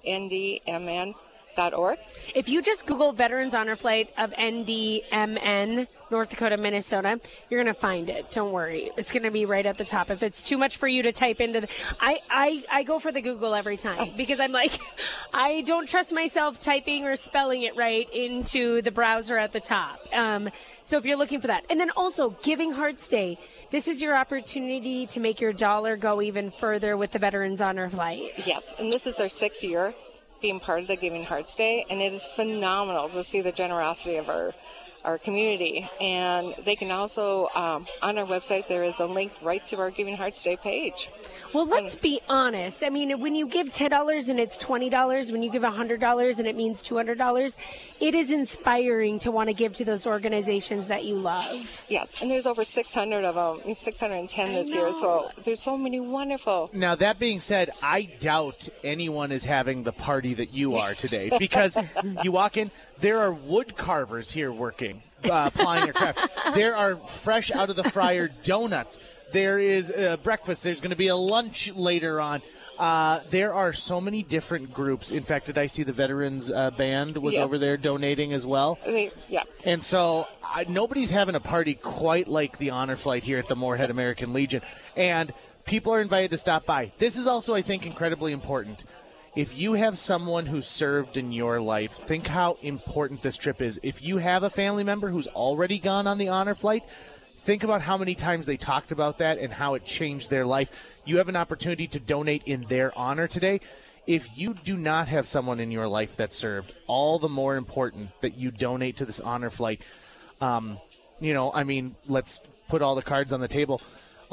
ndmn.org. 1.55 1.99
If 2.35 2.49
you 2.49 2.61
just 2.61 2.85
Google 2.85 3.11
Veterans 3.11 3.53
Honor 3.53 3.75
Flight 3.75 4.11
of 4.17 4.31
NDMN, 4.31 5.87
North 6.09 6.29
Dakota, 6.29 6.57
Minnesota, 6.57 7.19
you're 7.49 7.61
going 7.63 7.73
to 7.73 7.79
find 7.79 8.09
it. 8.09 8.31
Don't 8.31 8.51
worry. 8.51 8.91
It's 8.97 9.11
going 9.11 9.23
to 9.23 9.31
be 9.31 9.45
right 9.45 9.65
at 9.65 9.77
the 9.77 9.85
top. 9.85 10.09
If 10.09 10.23
it's 10.23 10.41
too 10.41 10.57
much 10.57 10.77
for 10.77 10.87
you 10.87 11.03
to 11.03 11.11
type 11.11 11.39
into 11.39 11.61
the, 11.61 11.67
I, 11.99 12.19
I, 12.29 12.63
I 12.69 12.83
go 12.83 12.99
for 12.99 13.11
the 13.11 13.21
Google 13.21 13.55
every 13.55 13.77
time 13.77 14.11
because 14.17 14.39
I'm 14.39 14.51
like, 14.51 14.77
I 15.33 15.61
don't 15.61 15.87
trust 15.87 16.11
myself 16.11 16.59
typing 16.59 17.05
or 17.05 17.15
spelling 17.15 17.63
it 17.63 17.75
right 17.75 18.11
into 18.13 18.81
the 18.81 18.91
browser 18.91 19.37
at 19.37 19.53
the 19.53 19.61
top. 19.61 19.99
Um, 20.13 20.49
so 20.83 20.97
if 20.97 21.05
you're 21.05 21.17
looking 21.17 21.39
for 21.39 21.47
that. 21.47 21.65
And 21.69 21.79
then 21.79 21.91
also 21.91 22.31
Giving 22.43 22.71
Hearts 22.71 23.07
Day. 23.07 23.37
This 23.71 23.87
is 23.87 24.01
your 24.01 24.17
opportunity 24.17 25.07
to 25.07 25.21
make 25.21 25.39
your 25.39 25.53
dollar 25.53 25.95
go 25.95 26.21
even 26.21 26.51
further 26.51 26.97
with 26.97 27.11
the 27.11 27.19
Veterans 27.19 27.61
Honor 27.61 27.89
Flight. 27.89 28.33
Yes, 28.45 28.73
and 28.77 28.91
this 28.91 29.07
is 29.07 29.19
our 29.21 29.29
sixth 29.29 29.63
year 29.63 29.93
being 30.41 30.59
part 30.59 30.81
of 30.81 30.87
the 30.87 30.95
Giving 30.95 31.23
Hearts 31.23 31.55
Day, 31.55 31.85
and 31.89 32.01
it 32.01 32.13
is 32.13 32.25
phenomenal 32.25 33.07
to 33.09 33.23
see 33.23 33.41
the 33.41 33.51
generosity 33.51 34.15
of 34.17 34.29
our 34.29 34.53
our 35.03 35.17
community. 35.17 35.89
And 35.99 36.55
they 36.63 36.75
can 36.75 36.91
also 36.91 37.49
um, 37.55 37.87
on 38.01 38.17
our 38.17 38.25
website 38.25 38.67
there 38.67 38.83
is 38.83 38.99
a 38.99 39.05
link 39.05 39.33
right 39.41 39.65
to 39.67 39.77
our 39.79 39.91
Giving 39.91 40.15
Hearts 40.15 40.43
Day 40.43 40.57
page. 40.57 41.09
Well, 41.53 41.65
let's 41.65 41.95
be 41.95 42.21
honest. 42.29 42.83
I 42.83 42.89
mean, 42.89 43.19
when 43.19 43.35
you 43.35 43.47
give 43.47 43.67
$10 43.67 44.29
and 44.29 44.39
it's 44.39 44.57
$20, 44.57 45.31
when 45.31 45.43
you 45.43 45.51
give 45.51 45.63
$100 45.63 46.39
and 46.39 46.47
it 46.47 46.55
means 46.55 46.81
$200, 46.81 47.57
it 47.99 48.15
is 48.15 48.31
inspiring 48.31 49.19
to 49.19 49.31
want 49.31 49.49
to 49.49 49.53
give 49.53 49.73
to 49.73 49.85
those 49.85 50.07
organizations 50.07 50.87
that 50.87 51.03
you 51.03 51.15
love. 51.15 51.85
Yes, 51.89 52.21
and 52.21 52.31
there's 52.31 52.47
over 52.47 52.63
600 52.63 53.23
of 53.25 53.35
them, 53.35 53.73
610 53.73 54.53
this 54.53 54.73
year. 54.73 54.93
So 54.93 55.29
there's 55.43 55.59
so 55.59 55.77
many 55.77 55.99
wonderful. 55.99 56.69
Now 56.73 56.95
that 56.95 57.19
being 57.19 57.39
said, 57.39 57.71
I 57.83 58.03
doubt 58.03 58.69
anyone 58.83 59.31
is 59.31 59.45
having 59.45 59.83
the 59.83 59.91
party 59.91 60.33
that 60.35 60.53
you 60.53 60.75
are 60.75 60.93
today 60.93 61.31
because 61.37 61.77
you 62.23 62.31
walk 62.31 62.57
in, 62.57 62.71
there 63.01 63.19
are 63.19 63.33
wood 63.33 63.75
carvers 63.75 64.31
here 64.31 64.51
working, 64.51 65.01
uh, 65.25 65.49
applying 65.53 65.85
their 65.85 65.93
craft. 65.93 66.19
There 66.55 66.75
are 66.75 66.95
fresh 66.95 67.51
out 67.51 67.69
of 67.69 67.75
the 67.75 67.83
fryer 67.83 68.29
donuts. 68.43 68.99
There 69.31 69.59
is 69.59 69.91
uh, 69.91 70.17
breakfast. 70.23 70.63
There's 70.63 70.81
going 70.81 70.89
to 70.91 70.95
be 70.95 71.07
a 71.07 71.15
lunch 71.15 71.71
later 71.73 72.19
on. 72.19 72.41
Uh, 72.77 73.21
there 73.29 73.53
are 73.53 73.73
so 73.73 74.01
many 74.01 74.23
different 74.23 74.73
groups. 74.73 75.11
In 75.11 75.23
fact, 75.23 75.45
did 75.45 75.57
I 75.57 75.67
see 75.67 75.83
the 75.83 75.93
veterans 75.93 76.51
uh, 76.51 76.71
band 76.71 77.15
was 77.17 77.35
Yeah. 77.35 77.43
over 77.43 77.57
there 77.57 77.77
donating 77.77 78.33
as 78.33 78.45
well? 78.45 78.79
They, 78.85 79.11
yeah, 79.29 79.43
And 79.63 79.83
so 79.83 80.27
I, 80.43 80.65
nobody's 80.67 81.11
having 81.11 81.35
a 81.35 81.39
party 81.39 81.75
quite 81.75 82.27
like 82.27 82.57
the 82.57 82.71
honor 82.71 82.95
flight 82.95 83.23
here 83.23 83.37
at 83.39 83.47
the 83.47 83.55
Moorhead 83.55 83.89
American 83.91 84.33
Legion. 84.33 84.61
And 84.95 85.31
people 85.63 85.93
are 85.93 86.01
invited 86.01 86.31
to 86.31 86.37
stop 86.37 86.65
by. 86.65 86.91
This 86.97 87.17
is 87.17 87.27
also, 87.27 87.53
I 87.53 87.61
think, 87.61 87.85
incredibly 87.85 88.31
important. 88.33 88.83
If 89.33 89.57
you 89.57 89.73
have 89.73 89.97
someone 89.97 90.45
who 90.45 90.61
served 90.61 91.15
in 91.15 91.31
your 91.31 91.61
life, 91.61 91.93
think 91.93 92.27
how 92.27 92.57
important 92.61 93.21
this 93.21 93.37
trip 93.37 93.61
is. 93.61 93.79
If 93.81 94.01
you 94.01 94.17
have 94.17 94.43
a 94.43 94.49
family 94.49 94.83
member 94.83 95.09
who's 95.09 95.27
already 95.27 95.79
gone 95.79 96.05
on 96.05 96.17
the 96.17 96.27
honor 96.27 96.53
flight, 96.53 96.83
think 97.37 97.63
about 97.63 97.81
how 97.81 97.97
many 97.97 98.13
times 98.13 98.45
they 98.45 98.57
talked 98.57 98.91
about 98.91 99.19
that 99.19 99.39
and 99.39 99.53
how 99.53 99.75
it 99.75 99.85
changed 99.85 100.29
their 100.29 100.45
life. 100.45 100.69
You 101.05 101.17
have 101.17 101.29
an 101.29 101.37
opportunity 101.37 101.87
to 101.87 101.99
donate 101.99 102.43
in 102.45 102.63
their 102.63 102.97
honor 102.97 103.25
today. 103.25 103.61
If 104.05 104.27
you 104.35 104.53
do 104.53 104.75
not 104.75 105.07
have 105.07 105.25
someone 105.25 105.61
in 105.61 105.71
your 105.71 105.87
life 105.87 106.17
that 106.17 106.33
served, 106.33 106.73
all 106.85 107.17
the 107.17 107.29
more 107.29 107.55
important 107.55 108.09
that 108.19 108.37
you 108.37 108.51
donate 108.51 108.97
to 108.97 109.05
this 109.05 109.21
honor 109.21 109.49
flight. 109.49 109.81
Um, 110.41 110.77
you 111.21 111.33
know, 111.33 111.53
I 111.53 111.63
mean, 111.63 111.95
let's 112.05 112.41
put 112.67 112.81
all 112.81 112.95
the 112.95 113.01
cards 113.01 113.31
on 113.31 113.39
the 113.39 113.47
table. 113.47 113.81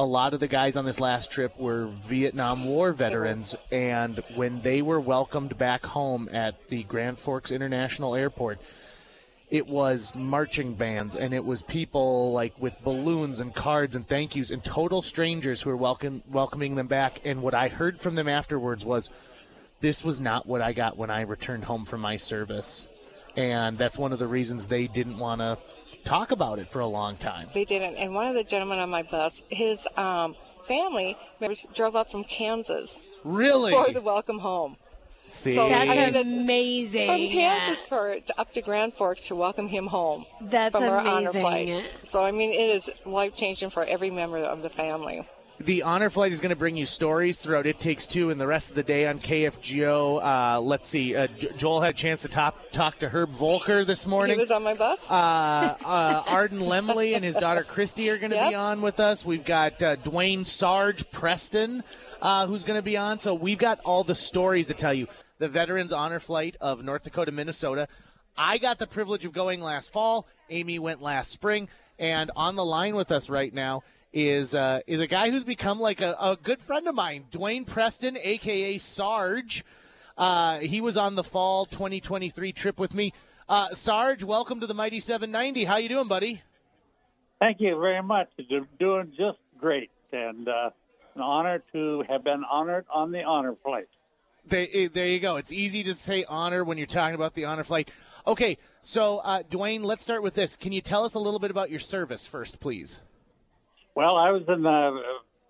A 0.00 0.04
lot 0.04 0.32
of 0.32 0.38
the 0.38 0.46
guys 0.46 0.76
on 0.76 0.84
this 0.84 1.00
last 1.00 1.28
trip 1.28 1.58
were 1.58 1.86
Vietnam 2.06 2.66
War 2.66 2.92
veterans, 2.92 3.56
and 3.72 4.22
when 4.36 4.60
they 4.60 4.80
were 4.80 5.00
welcomed 5.00 5.58
back 5.58 5.84
home 5.84 6.28
at 6.32 6.68
the 6.68 6.84
Grand 6.84 7.18
Forks 7.18 7.50
International 7.50 8.14
Airport, 8.14 8.60
it 9.50 9.66
was 9.66 10.14
marching 10.14 10.74
bands 10.74 11.16
and 11.16 11.34
it 11.34 11.44
was 11.44 11.62
people 11.62 12.32
like 12.32 12.54
with 12.60 12.80
balloons 12.84 13.40
and 13.40 13.52
cards 13.52 13.96
and 13.96 14.06
thank 14.06 14.36
yous 14.36 14.52
and 14.52 14.62
total 14.62 15.02
strangers 15.02 15.62
who 15.62 15.70
were 15.70 15.76
welcome, 15.76 16.22
welcoming 16.30 16.76
them 16.76 16.86
back. 16.86 17.20
And 17.24 17.42
what 17.42 17.54
I 17.54 17.66
heard 17.66 17.98
from 18.00 18.14
them 18.14 18.28
afterwards 18.28 18.84
was, 18.84 19.10
this 19.80 20.04
was 20.04 20.20
not 20.20 20.46
what 20.46 20.60
I 20.60 20.74
got 20.74 20.96
when 20.96 21.10
I 21.10 21.22
returned 21.22 21.64
home 21.64 21.84
from 21.84 22.02
my 22.02 22.14
service. 22.14 22.86
And 23.36 23.76
that's 23.76 23.98
one 23.98 24.12
of 24.12 24.20
the 24.20 24.28
reasons 24.28 24.68
they 24.68 24.86
didn't 24.86 25.18
want 25.18 25.40
to 25.40 25.58
talk 26.04 26.30
about 26.30 26.58
it 26.58 26.68
for 26.68 26.80
a 26.80 26.86
long 26.86 27.16
time. 27.16 27.48
they 27.54 27.64
didn't. 27.64 27.96
And 27.96 28.14
one 28.14 28.26
of 28.26 28.34
the 28.34 28.44
gentlemen 28.44 28.78
on 28.78 28.90
my 28.90 29.02
bus, 29.02 29.42
his 29.50 29.86
um, 29.96 30.34
family 30.64 31.16
members 31.40 31.66
drove 31.74 31.96
up 31.96 32.10
from 32.10 32.24
Kansas 32.24 33.02
Really? 33.24 33.72
for 33.72 33.92
the 33.92 34.00
welcome 34.00 34.38
home. 34.38 34.76
See, 35.30 35.54
So, 35.54 35.68
That's 35.68 35.90
I 35.90 36.10
mean, 36.22 36.40
amazing. 36.40 37.06
From 37.08 37.28
Kansas 37.28 37.82
for 37.82 38.16
up 38.38 38.54
to 38.54 38.62
Grand 38.62 38.94
Forks 38.94 39.26
to 39.28 39.34
welcome 39.36 39.68
him 39.68 39.88
home. 39.88 40.24
That's 40.40 40.74
from 40.74 40.84
our 40.84 40.98
honor 40.98 41.30
amazing. 41.30 41.40
flight. 41.42 41.84
So 42.04 42.24
I 42.24 42.30
mean, 42.30 42.52
it 42.52 42.70
is 42.76 42.90
life 43.04 43.34
changing 43.34 43.68
for 43.70 43.84
every 43.84 44.10
member 44.10 44.38
of 44.38 44.62
the 44.62 44.70
family. 44.70 45.28
The 45.60 45.82
honor 45.82 46.08
flight 46.08 46.30
is 46.30 46.40
going 46.40 46.50
to 46.50 46.56
bring 46.56 46.76
you 46.76 46.86
stories 46.86 47.38
throughout 47.38 47.66
It 47.66 47.80
Takes 47.80 48.06
Two 48.06 48.30
and 48.30 48.40
the 48.40 48.46
rest 48.46 48.68
of 48.70 48.76
the 48.76 48.84
day 48.84 49.08
on 49.08 49.18
KFGO. 49.18 50.22
Uh, 50.56 50.60
let's 50.60 50.86
see. 50.88 51.16
Uh, 51.16 51.26
J- 51.36 51.48
Joel 51.56 51.80
had 51.80 51.94
a 51.94 51.96
chance 51.96 52.22
to 52.22 52.28
talk, 52.28 52.70
talk 52.70 52.98
to 53.00 53.08
Herb 53.08 53.30
Volker 53.30 53.84
this 53.84 54.06
morning. 54.06 54.36
He 54.36 54.40
was 54.40 54.52
on 54.52 54.62
my 54.62 54.74
bus. 54.74 55.10
uh, 55.10 55.14
uh, 55.14 56.22
Arden 56.28 56.60
Lemley 56.60 57.16
and 57.16 57.24
his 57.24 57.34
daughter 57.34 57.64
Christy 57.64 58.08
are 58.08 58.18
going 58.18 58.30
to 58.30 58.36
Yep. 58.36 58.50
be 58.50 58.54
on 58.54 58.80
with 58.82 59.00
us. 59.00 59.24
We've 59.24 59.44
got 59.44 59.82
uh, 59.82 59.96
Dwayne 59.96 60.46
Sarge 60.46 61.10
Preston, 61.10 61.82
uh, 62.22 62.46
who's 62.46 62.62
going 62.62 62.78
to 62.78 62.82
be 62.82 62.96
on. 62.96 63.18
So 63.18 63.34
we've 63.34 63.58
got 63.58 63.80
all 63.84 64.04
the 64.04 64.14
stories 64.14 64.68
to 64.68 64.74
tell 64.74 64.94
you. 64.94 65.08
The 65.38 65.48
Veterans 65.48 65.92
Honor 65.92 66.20
Flight 66.20 66.56
of 66.60 66.84
North 66.84 67.02
Dakota, 67.02 67.32
Minnesota. 67.32 67.88
I 68.36 68.58
got 68.58 68.78
the 68.78 68.86
privilege 68.86 69.24
of 69.24 69.32
going 69.32 69.60
last 69.60 69.92
fall. 69.92 70.28
Amy 70.50 70.78
went 70.78 71.02
last 71.02 71.32
spring, 71.32 71.68
and 71.98 72.30
on 72.36 72.54
the 72.54 72.64
line 72.64 72.94
with 72.94 73.10
us 73.10 73.28
right 73.28 73.52
now 73.52 73.82
is 74.12 74.54
uh, 74.54 74.80
is 74.86 75.00
a 75.00 75.06
guy 75.06 75.30
who's 75.30 75.44
become 75.44 75.80
like 75.80 76.00
a, 76.00 76.16
a 76.20 76.36
good 76.42 76.62
friend 76.62 76.86
of 76.88 76.94
mine, 76.94 77.24
Dwayne 77.30 77.66
Preston, 77.66 78.16
aka 78.20 78.78
Sarge. 78.78 79.64
Uh, 80.16 80.58
he 80.58 80.80
was 80.80 80.96
on 80.96 81.14
the 81.14 81.24
fall 81.24 81.64
2023 81.64 82.52
trip 82.52 82.78
with 82.78 82.92
me. 82.94 83.12
Uh, 83.48 83.72
Sarge, 83.72 84.24
welcome 84.24 84.60
to 84.60 84.66
the 84.66 84.74
Mighty 84.74 85.00
790. 85.00 85.64
How 85.64 85.76
you 85.76 85.88
doing, 85.88 86.08
buddy? 86.08 86.42
Thank 87.38 87.60
you 87.60 87.78
very 87.78 88.02
much. 88.02 88.28
You're 88.36 88.66
doing 88.78 89.12
just 89.16 89.38
great, 89.58 89.90
and 90.12 90.48
uh, 90.48 90.70
an 91.14 91.22
honor 91.22 91.62
to 91.72 92.04
have 92.08 92.24
been 92.24 92.42
honored 92.50 92.86
on 92.92 93.12
the 93.12 93.22
honor 93.22 93.54
flight. 93.62 93.88
There, 94.46 94.66
eh, 94.72 94.88
there 94.92 95.06
you 95.06 95.20
go. 95.20 95.36
It's 95.36 95.52
easy 95.52 95.84
to 95.84 95.94
say 95.94 96.24
honor 96.24 96.64
when 96.64 96.78
you're 96.78 96.86
talking 96.86 97.14
about 97.14 97.34
the 97.34 97.44
honor 97.44 97.64
flight. 97.64 97.90
Okay, 98.26 98.58
so 98.82 99.18
uh, 99.18 99.42
Dwayne, 99.42 99.84
let's 99.84 100.02
start 100.02 100.22
with 100.22 100.34
this. 100.34 100.56
Can 100.56 100.72
you 100.72 100.80
tell 100.80 101.04
us 101.04 101.14
a 101.14 101.18
little 101.18 101.38
bit 101.38 101.50
about 101.50 101.70
your 101.70 101.78
service 101.78 102.26
first, 102.26 102.58
please? 102.58 103.00
Well, 103.98 104.16
I 104.16 104.30
was 104.30 104.42
in 104.46 104.62
the 104.62 105.02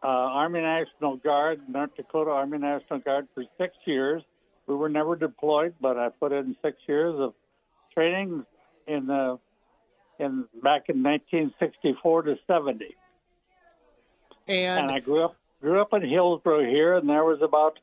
uh, 0.03 0.07
Army 0.07 0.63
National 0.63 1.17
Guard, 1.19 1.61
North 1.69 1.95
Dakota 1.99 2.31
Army 2.31 2.57
National 2.57 2.99
Guard, 2.99 3.29
for 3.35 3.45
six 3.59 3.75
years. 3.85 4.23
We 4.67 4.75
were 4.75 4.89
never 4.89 5.17
deployed, 5.17 5.75
but 5.83 5.99
I 5.99 6.09
put 6.09 6.33
in 6.33 6.57
six 6.63 6.79
years 6.87 7.15
of 7.19 7.35
training 7.93 8.47
in 8.87 9.07
the 9.07 9.39
in 10.19 10.47
back 10.63 10.89
in 10.89 11.03
1964 11.03 12.23
to 12.23 12.39
70. 12.47 12.97
And, 14.47 14.85
and 14.85 14.91
I 14.93 15.01
grew 15.01 15.27
up 15.27 15.37
grew 15.61 15.83
up 15.83 15.93
in 15.93 16.09
Hillsboro 16.09 16.65
here, 16.65 16.97
and 16.97 17.07
there 17.07 17.25
was 17.25 17.43
about 17.43 17.79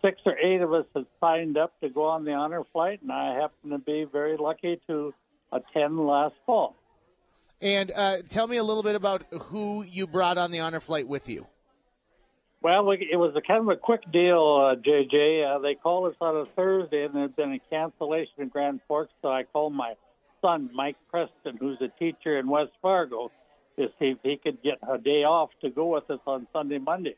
six 0.00 0.20
or 0.24 0.38
eight 0.38 0.60
of 0.60 0.72
us 0.72 0.86
that 0.94 1.06
signed 1.18 1.58
up 1.58 1.72
to 1.80 1.88
go 1.88 2.04
on 2.04 2.24
the 2.24 2.34
honor 2.34 2.62
flight, 2.72 3.02
and 3.02 3.10
I 3.10 3.34
happened 3.34 3.72
to 3.72 3.78
be 3.78 4.04
very 4.04 4.36
lucky 4.36 4.80
to 4.86 5.12
attend 5.50 5.98
last 5.98 6.36
fall. 6.46 6.76
And 7.60 7.90
uh, 7.90 8.18
tell 8.28 8.46
me 8.46 8.56
a 8.56 8.62
little 8.62 8.82
bit 8.82 8.94
about 8.94 9.24
who 9.32 9.82
you 9.82 10.06
brought 10.06 10.38
on 10.38 10.50
the 10.50 10.60
honor 10.60 10.80
flight 10.80 11.08
with 11.08 11.28
you. 11.28 11.46
Well, 12.60 12.90
it 12.90 13.16
was 13.16 13.34
a 13.36 13.40
kind 13.40 13.62
of 13.62 13.68
a 13.68 13.76
quick 13.76 14.02
deal, 14.12 14.72
uh, 14.72 14.74
JJ. 14.76 15.56
Uh, 15.56 15.58
they 15.60 15.74
called 15.74 16.10
us 16.10 16.16
on 16.20 16.36
a 16.36 16.44
Thursday, 16.56 17.04
and 17.04 17.14
there'd 17.14 17.36
been 17.36 17.52
a 17.52 17.60
cancellation 17.70 18.34
in 18.38 18.48
Grand 18.48 18.80
Forks, 18.88 19.12
so 19.22 19.28
I 19.28 19.44
called 19.44 19.74
my 19.74 19.94
son, 20.40 20.70
Mike 20.74 20.96
Preston, 21.08 21.56
who's 21.58 21.78
a 21.80 21.88
teacher 21.98 22.38
in 22.38 22.48
West 22.48 22.72
Fargo, 22.82 23.30
to 23.76 23.86
see 23.98 24.06
if 24.06 24.18
he 24.24 24.36
could 24.36 24.60
get 24.62 24.78
a 24.88 24.98
day 24.98 25.22
off 25.22 25.50
to 25.60 25.70
go 25.70 25.94
with 25.94 26.10
us 26.10 26.20
on 26.26 26.48
Sunday, 26.52 26.78
Monday. 26.78 27.14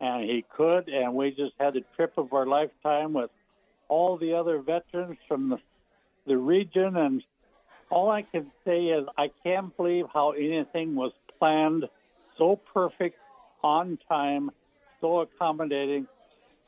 And 0.00 0.28
he 0.28 0.44
could, 0.56 0.88
and 0.88 1.14
we 1.14 1.30
just 1.30 1.54
had 1.60 1.76
a 1.76 1.82
trip 1.94 2.14
of 2.16 2.32
our 2.32 2.46
lifetime 2.46 3.12
with 3.12 3.30
all 3.88 4.18
the 4.18 4.34
other 4.34 4.60
veterans 4.60 5.18
from 5.28 5.50
the, 5.50 5.58
the 6.26 6.36
region. 6.36 6.96
And 6.96 7.22
all 7.90 8.10
I 8.10 8.22
can 8.22 8.50
say 8.64 8.84
is 8.86 9.06
I 9.16 9.30
can't 9.42 9.76
believe 9.76 10.06
how 10.12 10.32
anything 10.32 10.94
was 10.94 11.12
planned 11.38 11.84
so 12.38 12.58
perfect, 12.72 13.16
on 13.62 13.98
time, 14.08 14.50
so 15.00 15.20
accommodating, 15.20 16.06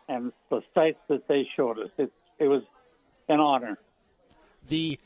and 0.08 0.32
the 0.50 0.60
sights 0.74 0.98
that 1.08 1.26
they 1.28 1.48
showed 1.56 1.78
us. 1.78 1.90
It, 1.98 2.12
it 2.38 2.48
was 2.48 2.62
an 3.28 3.40
honor. 3.40 3.78
The 4.68 4.98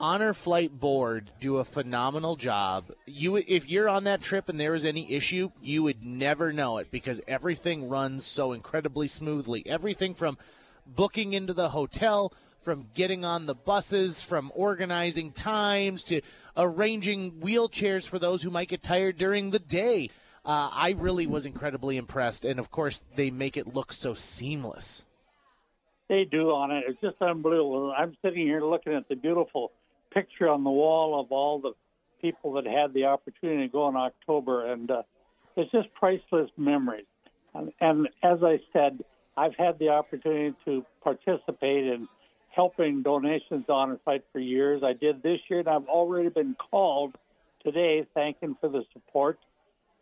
honor 0.00 0.34
flight 0.34 0.78
board 0.78 1.30
do 1.40 1.58
a 1.58 1.64
phenomenal 1.64 2.36
job. 2.36 2.90
You, 3.06 3.36
if 3.36 3.68
you're 3.68 3.88
on 3.88 4.04
that 4.04 4.20
trip 4.20 4.48
and 4.48 4.58
there 4.58 4.74
is 4.74 4.84
any 4.84 5.12
issue, 5.12 5.50
you 5.60 5.82
would 5.82 6.04
never 6.04 6.52
know 6.52 6.78
it 6.78 6.90
because 6.90 7.20
everything 7.26 7.88
runs 7.88 8.24
so 8.24 8.52
incredibly 8.52 9.08
smoothly. 9.08 9.62
Everything 9.66 10.14
from 10.14 10.38
booking 10.86 11.32
into 11.32 11.52
the 11.52 11.70
hotel, 11.70 12.32
from 12.60 12.86
getting 12.94 13.24
on 13.24 13.46
the 13.46 13.54
buses, 13.54 14.22
from 14.22 14.52
organizing 14.54 15.32
times 15.32 16.04
to 16.04 16.20
arranging 16.56 17.32
wheelchairs 17.32 18.06
for 18.06 18.18
those 18.18 18.42
who 18.42 18.50
might 18.50 18.68
get 18.68 18.82
tired 18.82 19.16
during 19.16 19.50
the 19.50 19.58
day. 19.58 20.10
Uh, 20.44 20.70
I 20.72 20.94
really 20.98 21.26
was 21.26 21.46
incredibly 21.46 21.96
impressed, 21.96 22.44
and 22.44 22.58
of 22.58 22.70
course, 22.70 23.02
they 23.16 23.30
make 23.30 23.56
it 23.56 23.74
look 23.74 23.92
so 23.92 24.14
seamless. 24.14 25.04
They 26.08 26.24
do 26.24 26.50
on 26.50 26.70
it. 26.70 26.84
It's 26.88 27.00
just 27.00 27.20
unbelievable. 27.20 27.94
I'm 27.96 28.16
sitting 28.22 28.46
here 28.46 28.62
looking 28.62 28.94
at 28.94 29.08
the 29.08 29.14
beautiful 29.14 29.72
picture 30.12 30.48
on 30.48 30.64
the 30.64 30.70
wall 30.70 31.20
of 31.20 31.30
all 31.30 31.60
the 31.60 31.72
people 32.20 32.54
that 32.54 32.66
had 32.66 32.94
the 32.94 33.04
opportunity 33.04 33.66
to 33.66 33.72
go 33.72 33.88
in 33.88 33.96
October, 33.96 34.72
and 34.72 34.90
uh, 34.90 35.02
it's 35.56 35.70
just 35.70 35.92
priceless 35.94 36.50
memories. 36.56 37.06
And, 37.54 37.72
and 37.80 38.08
as 38.22 38.38
I 38.42 38.58
said, 38.72 39.04
I've 39.36 39.54
had 39.54 39.78
the 39.78 39.90
opportunity 39.90 40.56
to 40.64 40.84
participate 41.02 41.86
in 41.86 42.08
helping 42.48 43.02
donations 43.02 43.64
on 43.68 43.92
a 43.92 43.98
site 44.04 44.24
for 44.32 44.38
years. 44.38 44.82
I 44.84 44.92
did 44.92 45.22
this 45.22 45.40
year, 45.48 45.60
and 45.60 45.68
I've 45.68 45.86
already 45.86 46.28
been 46.28 46.56
called 46.70 47.14
today 47.62 48.06
thanking 48.14 48.56
for 48.60 48.68
the 48.68 48.84
support. 48.92 49.38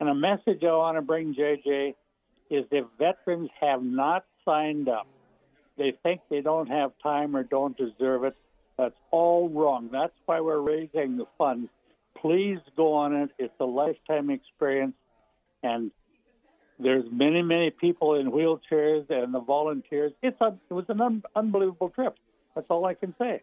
And 0.00 0.09
a 0.09 0.15
message 0.15 0.62
I 0.62 0.73
want 0.73 0.97
to 0.97 1.03
bring, 1.03 1.35
JJ, 1.35 1.95
is 2.50 2.65
if 2.71 2.85
veterans 2.99 3.50
have 3.61 3.83
not 3.83 4.25
signed 4.45 4.88
up, 4.88 5.07
they 5.76 5.93
think 6.03 6.21
they 6.31 6.41
don't 6.41 6.69
have 6.69 6.93
time 7.03 7.37
or 7.37 7.43
don't 7.43 7.76
deserve 7.76 8.25
it, 8.25 8.37
that's 8.79 8.95
all 9.11 9.49
wrong. 9.49 9.88
That's 9.91 10.12
why 10.26 10.41
we're 10.41 10.61
raising 10.61 11.17
the 11.17 11.26
funds. 11.38 11.69
Please 12.21 12.59
go 12.76 12.93
on 12.93 13.15
it. 13.15 13.31
It's 13.38 13.55
a 13.61 13.65
lifetime 13.65 14.31
experience, 14.31 14.95
and 15.62 15.91
there's 16.79 17.05
many, 17.11 17.43
many 17.43 17.71
people 17.71 18.15
in 18.15 18.31
wheelchairs 18.31 19.09
and 19.11 19.33
the 19.33 19.41
volunteers. 19.41 20.12
It's 20.23 20.41
a, 20.41 20.57
it 20.71 20.75
was 20.75 20.85
an 20.88 21.00
un- 21.00 21.23
unbelievable 21.35 21.91
trip. 21.91 22.17
That's 22.57 22.67
all 22.71 22.87
I 22.87 22.95
can 22.95 23.15
say. 23.19 23.43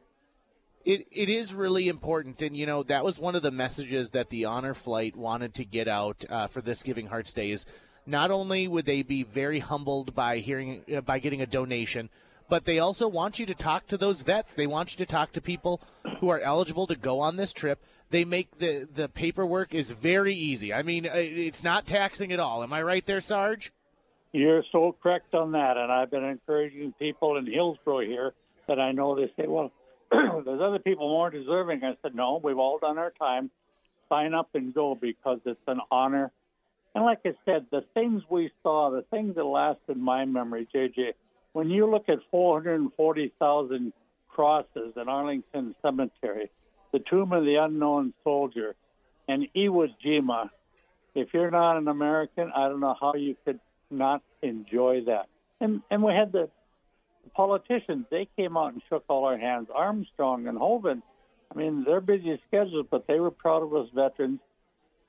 It, 0.83 1.07
it 1.13 1.29
is 1.29 1.53
really 1.53 1.87
important, 1.87 2.41
and 2.41 2.57
you 2.57 2.65
know 2.65 2.83
that 2.83 3.05
was 3.05 3.17
one 3.17 3.35
of 3.35 3.41
the 3.41 3.51
messages 3.51 4.09
that 4.09 4.29
the 4.29 4.43
honor 4.43 4.73
flight 4.73 5.15
wanted 5.15 5.53
to 5.53 5.63
get 5.63 5.87
out 5.87 6.25
uh, 6.29 6.47
for 6.47 6.59
this 6.59 6.83
Giving 6.83 7.07
Hearts 7.07 7.31
Day. 7.31 7.51
Is 7.51 7.65
not 8.05 8.31
only 8.31 8.67
would 8.67 8.85
they 8.85 9.01
be 9.01 9.23
very 9.23 9.59
humbled 9.59 10.13
by 10.13 10.39
hearing 10.39 10.81
uh, 10.93 10.99
by 10.99 11.19
getting 11.19 11.41
a 11.41 11.45
donation, 11.45 12.09
but 12.49 12.65
they 12.65 12.79
also 12.79 13.07
want 13.07 13.39
you 13.39 13.45
to 13.45 13.53
talk 13.53 13.87
to 13.87 13.97
those 13.97 14.21
vets. 14.21 14.55
They 14.55 14.67
want 14.67 14.91
you 14.91 15.05
to 15.05 15.09
talk 15.09 15.31
to 15.33 15.41
people 15.41 15.79
who 16.19 16.27
are 16.27 16.41
eligible 16.41 16.87
to 16.87 16.95
go 16.95 17.21
on 17.21 17.37
this 17.37 17.53
trip. 17.53 17.81
They 18.09 18.25
make 18.25 18.57
the 18.57 18.85
the 18.93 19.07
paperwork 19.07 19.73
is 19.73 19.91
very 19.91 20.33
easy. 20.33 20.73
I 20.73 20.81
mean, 20.81 21.05
uh, 21.05 21.11
it's 21.13 21.63
not 21.63 21.85
taxing 21.85 22.33
at 22.33 22.41
all. 22.41 22.61
Am 22.61 22.73
I 22.73 22.81
right 22.81 23.05
there, 23.05 23.21
Sarge? 23.21 23.71
You're 24.33 24.63
so 24.71 24.97
correct 25.01 25.33
on 25.33 25.51
that, 25.51 25.77
and 25.77 25.91
I've 25.91 26.09
been 26.09 26.25
encouraging 26.25 26.93
people 26.99 27.37
in 27.37 27.45
Hillsboro 27.45 27.99
here 27.99 28.33
that 28.67 28.79
I 28.79 28.91
know 28.91 29.15
they 29.15 29.31
say, 29.37 29.47
well, 29.47 29.71
there's 30.11 30.61
other 30.61 30.79
people 30.79 31.07
more 31.09 31.29
deserving. 31.29 31.83
I 31.83 31.95
said, 32.01 32.15
no, 32.15 32.39
we've 32.43 32.57
all 32.57 32.79
done 32.79 32.97
our 32.97 33.11
time. 33.11 33.49
Sign 34.09 34.33
up 34.33 34.49
and 34.53 34.73
go 34.73 34.95
because 34.95 35.39
it's 35.45 35.59
an 35.67 35.79
honor. 35.91 36.31
And 36.95 37.03
like 37.03 37.19
I 37.25 37.33
said, 37.45 37.65
the 37.71 37.83
things 37.93 38.21
we 38.29 38.51
saw, 38.61 38.91
the 38.91 39.03
things 39.09 39.35
that 39.35 39.43
last 39.43 39.79
in 39.87 39.99
my 39.99 40.25
memory, 40.25 40.67
JJ, 40.73 41.13
when 41.53 41.69
you 41.69 41.89
look 41.89 42.09
at 42.09 42.19
440,000 42.29 43.93
crosses 44.29 44.93
in 44.95 45.09
Arlington 45.09 45.75
Cemetery, 45.81 46.49
the 46.91 46.99
Tomb 46.99 47.31
of 47.33 47.43
the 47.45 47.55
Unknown 47.55 48.13
Soldier, 48.23 48.75
and 49.27 49.47
Iwo 49.55 49.87
Jima, 50.05 50.49
if 51.15 51.29
you're 51.33 51.51
not 51.51 51.77
an 51.77 51.87
American, 51.87 52.51
I 52.55 52.67
don't 52.67 52.79
know 52.79 52.95
how 52.99 53.13
you 53.15 53.35
could 53.45 53.59
not 53.89 54.21
enjoy 54.41 55.01
that. 55.05 55.27
And 55.61 55.81
and 55.89 56.03
we 56.03 56.13
had 56.13 56.31
the, 56.31 56.49
politicians; 57.35 58.05
they 58.09 58.27
came 58.37 58.57
out 58.57 58.73
and 58.73 58.81
shook 58.89 59.03
all 59.07 59.25
our 59.25 59.37
hands. 59.37 59.67
Armstrong 59.73 60.47
and 60.47 60.57
Hoeven, 60.57 61.01
I 61.53 61.57
mean, 61.57 61.83
they're 61.85 62.01
busy 62.01 62.39
schedules, 62.47 62.87
but 62.89 63.07
they 63.07 63.19
were 63.19 63.31
proud 63.31 63.63
of 63.63 63.73
us 63.75 63.87
veterans. 63.93 64.39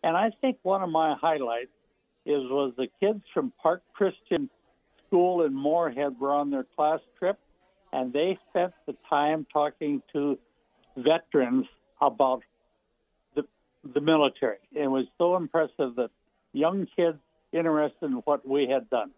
And 0.02 0.16
I 0.16 0.30
think 0.40 0.58
one 0.62 0.82
of 0.82 0.90
my 0.90 1.14
highlights 1.20 1.70
is 2.26 2.42
was 2.50 2.72
the 2.76 2.88
kids 3.00 3.22
from 3.32 3.52
Park 3.62 3.82
Christian 3.94 4.50
school 5.06 5.44
in 5.44 5.54
Moorhead 5.54 6.18
were 6.20 6.32
on 6.32 6.50
their 6.50 6.66
class 6.76 7.00
trip, 7.18 7.38
and 7.92 8.12
they 8.12 8.38
spent 8.50 8.72
the 8.86 8.96
time 9.08 9.46
talking 9.52 10.02
to 10.12 10.38
veterans 10.96 11.66
about 12.00 12.42
the 13.34 13.44
the 13.94 14.00
military. 14.00 14.58
It 14.72 14.88
was 14.88 15.06
so 15.18 15.36
impressive 15.36 15.96
that 15.96 16.10
young 16.52 16.86
kids 16.96 17.18
interested 17.52 18.06
in 18.06 18.12
what 18.24 18.46
we 18.46 18.68
had 18.68 18.90
done. 18.90 19.10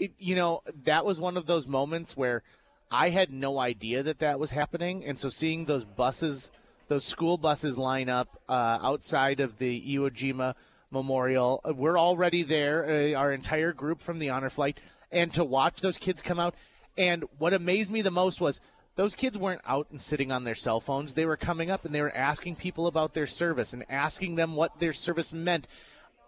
It, 0.00 0.12
you 0.18 0.34
know, 0.34 0.62
that 0.84 1.04
was 1.04 1.20
one 1.20 1.36
of 1.36 1.46
those 1.46 1.66
moments 1.68 2.16
where 2.16 2.42
I 2.90 3.10
had 3.10 3.32
no 3.32 3.60
idea 3.60 4.02
that 4.02 4.18
that 4.18 4.40
was 4.40 4.50
happening, 4.50 5.04
and 5.04 5.18
so 5.18 5.28
seeing 5.28 5.66
those 5.66 5.84
buses, 5.84 6.50
those 6.88 7.04
school 7.04 7.38
buses 7.38 7.78
line 7.78 8.08
up 8.08 8.40
uh, 8.48 8.78
outside 8.82 9.38
of 9.38 9.58
the 9.58 9.80
Iwo 9.80 10.10
Jima 10.10 10.54
Memorial. 10.90 11.60
Uh, 11.64 11.72
we're 11.74 11.98
already 11.98 12.42
there, 12.42 13.12
uh, 13.14 13.18
our 13.18 13.32
entire 13.32 13.72
group 13.72 14.00
from 14.00 14.18
the 14.18 14.30
honor 14.30 14.50
flight, 14.50 14.80
and 15.12 15.32
to 15.34 15.44
watch 15.44 15.82
those 15.82 15.98
kids 15.98 16.20
come 16.20 16.40
out. 16.40 16.54
And 16.98 17.24
what 17.38 17.52
amazed 17.52 17.92
me 17.92 18.02
the 18.02 18.10
most 18.10 18.40
was 18.40 18.60
those 18.96 19.14
kids 19.14 19.38
weren't 19.38 19.62
out 19.66 19.86
and 19.90 20.02
sitting 20.02 20.32
on 20.32 20.44
their 20.44 20.54
cell 20.54 20.80
phones. 20.80 21.14
They 21.14 21.26
were 21.26 21.36
coming 21.36 21.70
up 21.70 21.84
and 21.84 21.94
they 21.94 22.02
were 22.02 22.14
asking 22.14 22.56
people 22.56 22.86
about 22.86 23.14
their 23.14 23.26
service 23.26 23.72
and 23.72 23.84
asking 23.88 24.34
them 24.34 24.56
what 24.56 24.78
their 24.80 24.92
service 24.92 25.32
meant. 25.32 25.68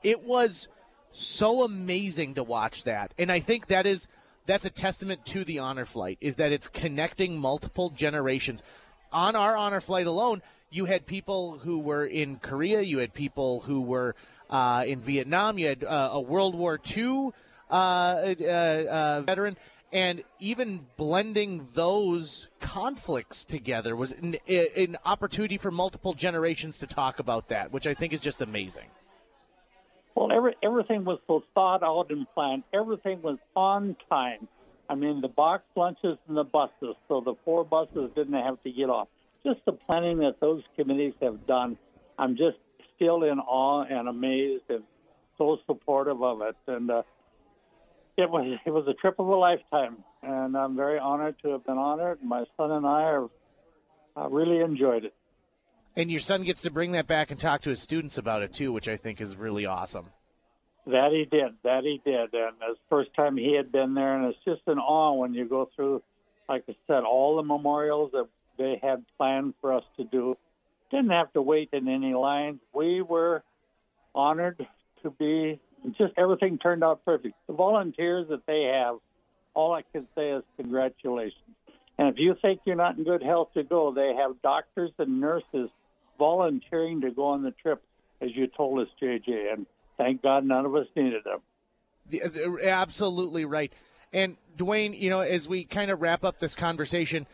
It 0.03 0.23
was 0.23 0.69
so 1.13 1.65
amazing 1.65 2.35
to 2.35 2.43
watch 2.43 2.85
that. 2.85 3.13
And 3.19 3.31
I 3.31 3.41
think 3.41 3.67
that 3.69 3.87
is 3.87 4.09
that's 4.47 4.67
a 4.67 4.71
testament 4.71 5.25
to 5.27 5.45
the 5.45 5.61
honor 5.61 5.85
flight 5.85 6.19
is 6.21 6.37
that 6.37 6.53
it's 6.53 6.69
connecting 6.69 7.39
multiple 7.39 7.91
generations. 7.91 8.63
On 9.13 9.37
our 9.37 9.57
honor 9.57 9.81
flight 9.81 10.07
alone, 10.07 10.43
you 10.71 10.87
had 10.87 11.07
people 11.07 11.59
who 11.59 11.79
were 11.79 12.07
in 12.07 12.37
Korea, 12.37 12.81
you 12.81 12.99
had 12.99 13.15
people 13.15 13.61
who 13.61 13.83
were 13.83 14.17
uh, 14.51 14.85
in 14.87 15.01
Vietnam. 15.01 15.59
You 15.59 15.69
had 15.69 15.85
uh, 15.85 16.11
a 16.13 16.21
World 16.21 16.55
War 16.55 16.79
II 16.97 17.31
uh, 17.71 17.75
uh, 17.75 18.45
uh, 18.45 19.23
veteran. 19.27 19.57
And 19.93 20.23
even 20.41 20.87
blending 20.97 21.69
those 21.75 22.49
conflicts 22.61 23.45
together 23.45 23.95
was 23.95 24.13
an, 24.13 24.37
an 24.49 24.97
opportunity 25.05 25.59
for 25.59 25.71
multiple 25.71 26.15
generations 26.15 26.79
to 26.79 26.87
talk 26.87 27.19
about 27.19 27.49
that, 27.49 27.73
which 27.73 27.87
I 27.87 27.93
think 27.93 28.15
is 28.15 28.21
just 28.21 28.41
amazing. 28.41 28.87
Well, 30.15 30.31
every, 30.33 30.55
everything 30.63 31.05
was 31.05 31.19
so 31.27 31.43
thought 31.55 31.83
out 31.83 32.11
and 32.11 32.27
planned. 32.35 32.65
Everything 32.75 33.23
was 33.23 33.39
on 33.57 33.97
time. 34.09 34.49
I 34.89 34.95
mean, 34.95 35.21
the 35.21 35.29
box 35.29 35.65
lunches 35.75 36.19
and 36.29 36.37
the 36.37 36.45
buses, 36.45 36.97
so 37.09 37.21
the 37.21 37.35
four 37.45 37.65
buses 37.65 38.11
didn't 38.15 38.35
have 38.35 38.63
to 38.63 38.71
get 38.71 38.91
off. 38.91 39.09
Just 39.45 39.61
the 39.65 39.73
planning 39.73 40.19
that 40.19 40.39
those 40.41 40.63
committees 40.77 41.15
have 41.23 41.47
done, 41.47 41.79
I'm 42.19 42.37
just 42.37 42.59
still 42.95 43.23
in 43.23 43.39
awe 43.39 43.85
and 43.89 44.09
amazed 44.09 44.65
and 44.69 44.83
so 45.39 45.59
supportive 45.67 46.23
of 46.23 46.43
it. 46.43 46.57
And 46.67 46.91
uh, 46.91 47.03
it 48.17 48.29
was 48.29 48.59
it 48.67 48.71
was 48.71 48.87
a 48.87 48.95
trip 48.95 49.17
of 49.19 49.27
a 49.27 49.35
lifetime, 49.35 50.05
and 50.23 50.57
I'm 50.57 50.77
very 50.77 50.99
honored 50.99 51.37
to 51.43 51.53
have 51.53 51.65
been 51.65 51.79
on 51.79 51.99
it. 52.01 52.23
My 52.23 52.45
son 52.57 52.71
and 52.71 52.87
I 52.87 53.03
are 53.03 53.29
uh, 54.17 54.29
really 54.29 54.61
enjoyed 54.61 55.07
it. 55.07 55.15
And 55.97 56.11
your 56.11 56.21
son 56.21 56.43
gets 56.43 56.63
to 56.63 56.71
bring 56.71 56.93
that 56.93 57.07
back 57.07 57.31
and 57.31 57.39
talk 57.39 57.63
to 57.63 57.71
his 57.71 57.81
students 57.81 58.17
about 58.17 58.43
it 58.43 58.53
too, 58.53 58.73
which 58.73 58.89
I 58.89 58.97
think 58.97 59.21
is 59.21 59.37
really 59.37 59.67
awesome. 59.67 60.07
That 60.87 61.11
he 61.13 61.25
did. 61.25 61.55
That 61.65 61.85
he 61.85 62.01
did. 62.05 62.33
And 62.33 62.55
it's 62.63 62.81
the 62.81 62.89
first 62.89 63.15
time 63.15 63.37
he 63.37 63.55
had 63.55 63.71
been 63.71 63.95
there, 63.95 64.17
and 64.17 64.27
it's 64.27 64.45
just 64.45 64.63
an 64.67 64.79
awe 64.79 65.13
when 65.15 65.35
you 65.35 65.45
go 65.45 65.69
through, 65.77 66.03
like 66.49 66.65
I 66.69 66.75
said, 66.87 67.05
all 67.05 67.37
the 67.37 67.43
memorials 67.43 68.11
that 68.13 68.27
they 68.59 68.81
had 68.83 69.05
planned 69.17 69.55
for 69.61 69.73
us 69.75 69.85
to 69.97 70.05
do. 70.05 70.37
Didn't 70.91 71.11
have 71.11 71.33
to 71.35 71.43
wait 71.43 71.71
in 71.73 71.89
any 71.89 72.15
lines. 72.15 72.61
We 72.75 73.01
were 73.01 73.43
honored 74.15 74.67
to 75.03 75.11
be. 75.11 75.61
Just 75.99 76.15
everything 76.17 76.59
turned 76.59 76.85
out 76.85 77.05
perfect. 77.05 77.35
The 77.47 77.55
volunteers 77.55 78.29
that 78.29 78.47
they 78.47 78.71
have, 78.75 78.97
all 79.55 79.73
I 79.73 79.83
can 79.93 80.07
say 80.15 80.31
is 80.31 80.43
congratulations. 80.57 81.39
And 81.99 82.09
if 82.09 82.17
you 82.19 82.35
think 82.41 82.61
you're 82.65 82.77
not 82.77 82.99
in 82.99 83.05
good 83.05 83.23
health 83.23 83.51
to 83.55 83.63
go, 83.63 83.93
they 83.93 84.15
have 84.17 84.41
doctors 84.43 84.91
and 84.99 85.21
nurses 85.21 85.71
volunteering 86.23 87.01
to 87.01 87.11
go 87.11 87.25
on 87.25 87.43
the 87.43 87.51
trip, 87.51 87.83
as 88.21 88.31
you 88.33 88.47
told 88.47 88.79
us, 88.79 88.87
JJ. 89.03 89.53
And 89.53 89.67
thank 89.99 90.23
God 90.23 90.45
none 90.45 90.65
of 90.65 90.77
us 90.77 90.87
needed 90.95 91.25
them. 91.25 91.41
The- 92.09 92.61
Absolutely 92.65 93.45
right. 93.45 93.73
And 94.13 94.37
Dwayne, 94.57 94.97
you 94.97 95.11
know, 95.11 95.19
as 95.19 95.49
we 95.49 95.65
kind 95.65 95.91
of 95.91 96.01
wrap 96.01 96.23
up 96.23 96.39
this 96.39 96.55
conversation, 96.55 97.27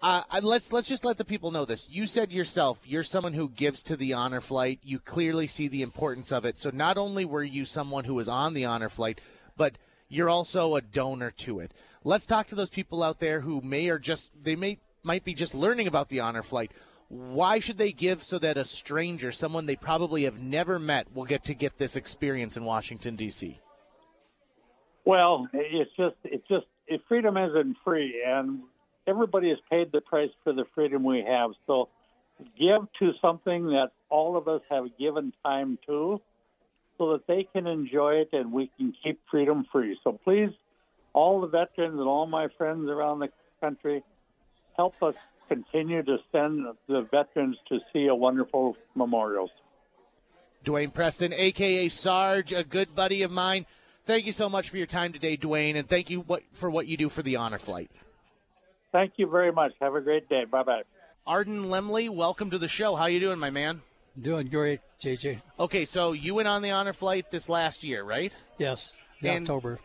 uh, 0.00 0.22
let's 0.42 0.72
let's 0.72 0.86
just 0.86 1.04
let 1.04 1.18
the 1.18 1.24
people 1.24 1.50
know 1.50 1.64
this. 1.64 1.90
You 1.90 2.06
said 2.06 2.30
yourself, 2.30 2.82
you're 2.86 3.02
someone 3.02 3.32
who 3.32 3.48
gives 3.48 3.82
to 3.84 3.96
the 3.96 4.12
honor 4.12 4.40
flight. 4.40 4.78
You 4.84 5.00
clearly 5.00 5.48
see 5.48 5.66
the 5.66 5.82
importance 5.82 6.30
of 6.30 6.44
it. 6.44 6.56
So 6.56 6.70
not 6.72 6.96
only 6.98 7.24
were 7.24 7.42
you 7.42 7.64
someone 7.64 8.04
who 8.04 8.14
was 8.14 8.28
on 8.28 8.54
the 8.54 8.64
honor 8.64 8.88
flight, 8.88 9.20
but 9.56 9.74
you're 10.08 10.30
also 10.30 10.76
a 10.76 10.80
donor 10.80 11.32
to 11.32 11.58
it. 11.58 11.74
Let's 12.04 12.26
talk 12.26 12.46
to 12.48 12.54
those 12.54 12.70
people 12.70 13.02
out 13.02 13.18
there 13.18 13.40
who 13.40 13.60
may 13.60 13.88
or 13.88 13.98
just 13.98 14.30
they 14.40 14.54
may 14.54 14.78
might 15.02 15.24
be 15.24 15.34
just 15.34 15.54
learning 15.54 15.88
about 15.88 16.10
the 16.10 16.20
honor 16.20 16.42
flight. 16.42 16.70
Why 17.10 17.58
should 17.58 17.76
they 17.76 17.90
give 17.90 18.22
so 18.22 18.38
that 18.38 18.56
a 18.56 18.64
stranger, 18.64 19.32
someone 19.32 19.66
they 19.66 19.74
probably 19.74 20.24
have 20.24 20.40
never 20.40 20.78
met, 20.78 21.12
will 21.12 21.24
get 21.24 21.42
to 21.44 21.54
get 21.54 21.76
this 21.76 21.96
experience 21.96 22.56
in 22.56 22.64
Washington 22.64 23.16
D.C.? 23.16 23.58
Well, 25.04 25.48
it's 25.52 25.90
just 25.96 26.14
it's 26.22 26.46
just 26.46 26.66
freedom 27.08 27.36
isn't 27.36 27.78
free, 27.82 28.22
and 28.24 28.60
everybody 29.08 29.48
has 29.48 29.58
paid 29.68 29.90
the 29.90 30.00
price 30.00 30.30
for 30.44 30.52
the 30.52 30.64
freedom 30.72 31.02
we 31.02 31.24
have. 31.26 31.50
So, 31.66 31.88
give 32.56 32.86
to 33.00 33.12
something 33.20 33.66
that 33.70 33.90
all 34.08 34.36
of 34.36 34.46
us 34.46 34.62
have 34.70 34.84
given 34.96 35.32
time 35.44 35.80
to, 35.88 36.20
so 36.96 37.12
that 37.12 37.26
they 37.26 37.48
can 37.52 37.66
enjoy 37.66 38.20
it 38.20 38.28
and 38.32 38.52
we 38.52 38.70
can 38.76 38.94
keep 39.02 39.18
freedom 39.28 39.66
free. 39.72 39.98
So, 40.04 40.12
please, 40.22 40.50
all 41.12 41.40
the 41.40 41.48
veterans 41.48 41.98
and 41.98 42.08
all 42.08 42.26
my 42.26 42.46
friends 42.56 42.88
around 42.88 43.18
the 43.18 43.30
country, 43.60 44.04
help 44.76 44.94
us 45.02 45.16
continue 45.50 46.02
to 46.04 46.18
send 46.30 46.64
the 46.86 47.02
veterans 47.10 47.56
to 47.68 47.80
see 47.92 48.06
a 48.06 48.14
wonderful 48.14 48.76
memorials. 48.94 49.50
Dwayne 50.64 50.92
Preston, 50.94 51.32
aka 51.32 51.88
Sarge, 51.88 52.52
a 52.52 52.62
good 52.62 52.94
buddy 52.94 53.22
of 53.22 53.30
mine. 53.30 53.66
Thank 54.04 54.26
you 54.26 54.32
so 54.32 54.48
much 54.48 54.70
for 54.70 54.76
your 54.76 54.86
time 54.86 55.12
today, 55.12 55.36
Dwayne, 55.36 55.76
and 55.76 55.88
thank 55.88 56.10
you 56.10 56.24
for 56.52 56.70
what 56.70 56.86
you 56.86 56.96
do 56.96 57.08
for 57.08 57.22
the 57.22 57.36
honor 57.36 57.58
flight. 57.58 57.90
Thank 58.92 59.14
you 59.16 59.28
very 59.28 59.52
much. 59.52 59.72
Have 59.80 59.94
a 59.94 60.00
great 60.00 60.28
day. 60.28 60.44
Bye 60.44 60.62
bye. 60.62 60.82
Arden 61.26 61.64
Lemley, 61.66 62.08
welcome 62.08 62.50
to 62.50 62.58
the 62.58 62.68
show. 62.68 62.96
How 62.96 63.06
you 63.06 63.20
doing, 63.20 63.38
my 63.38 63.50
man? 63.50 63.82
Doing 64.20 64.48
great, 64.48 64.80
JJ. 65.00 65.40
Okay, 65.58 65.84
so 65.84 66.12
you 66.12 66.34
went 66.34 66.48
on 66.48 66.62
the 66.62 66.70
honor 66.72 66.92
flight 66.92 67.30
this 67.30 67.48
last 67.48 67.84
year, 67.84 68.02
right? 68.02 68.34
Yes, 68.58 68.98
in 69.20 69.28
And- 69.28 69.44
October. 69.44 69.78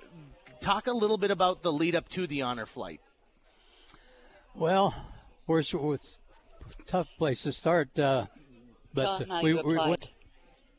Talk 0.62 0.88
a 0.88 0.92
little 0.92 1.18
bit 1.18 1.30
about 1.32 1.62
the 1.62 1.72
lead 1.72 1.96
up 1.96 2.10
to 2.10 2.26
the 2.26 2.42
honor 2.42 2.66
flight. 2.66 3.00
Well, 4.56 4.96
we're 5.48 5.60
it's 5.60 5.74
a 5.74 6.84
tough 6.86 7.08
place 7.18 7.44
to 7.44 7.52
start, 7.52 7.98
uh, 8.00 8.26
but 8.94 9.04
Tell 9.04 9.18
them 9.18 9.30
how 9.30 9.42
we, 9.44 9.50
you 9.50 9.62
we, 9.64 9.74
applied. 9.76 9.90
went- 9.90 10.10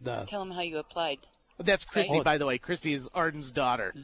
the, 0.01 0.25
Tell 0.29 0.41
them 0.41 0.51
how 0.51 0.61
you 0.61 0.79
applied. 0.79 1.19
That's 1.59 1.85
Christy, 1.85 2.19
Oh. 2.19 2.23
by 2.23 2.37
the 2.39 2.45
way. 2.47 2.59
Christy 2.59 2.93
is 2.93 3.09
Arden's 3.15 3.51
daughter. 3.51 3.95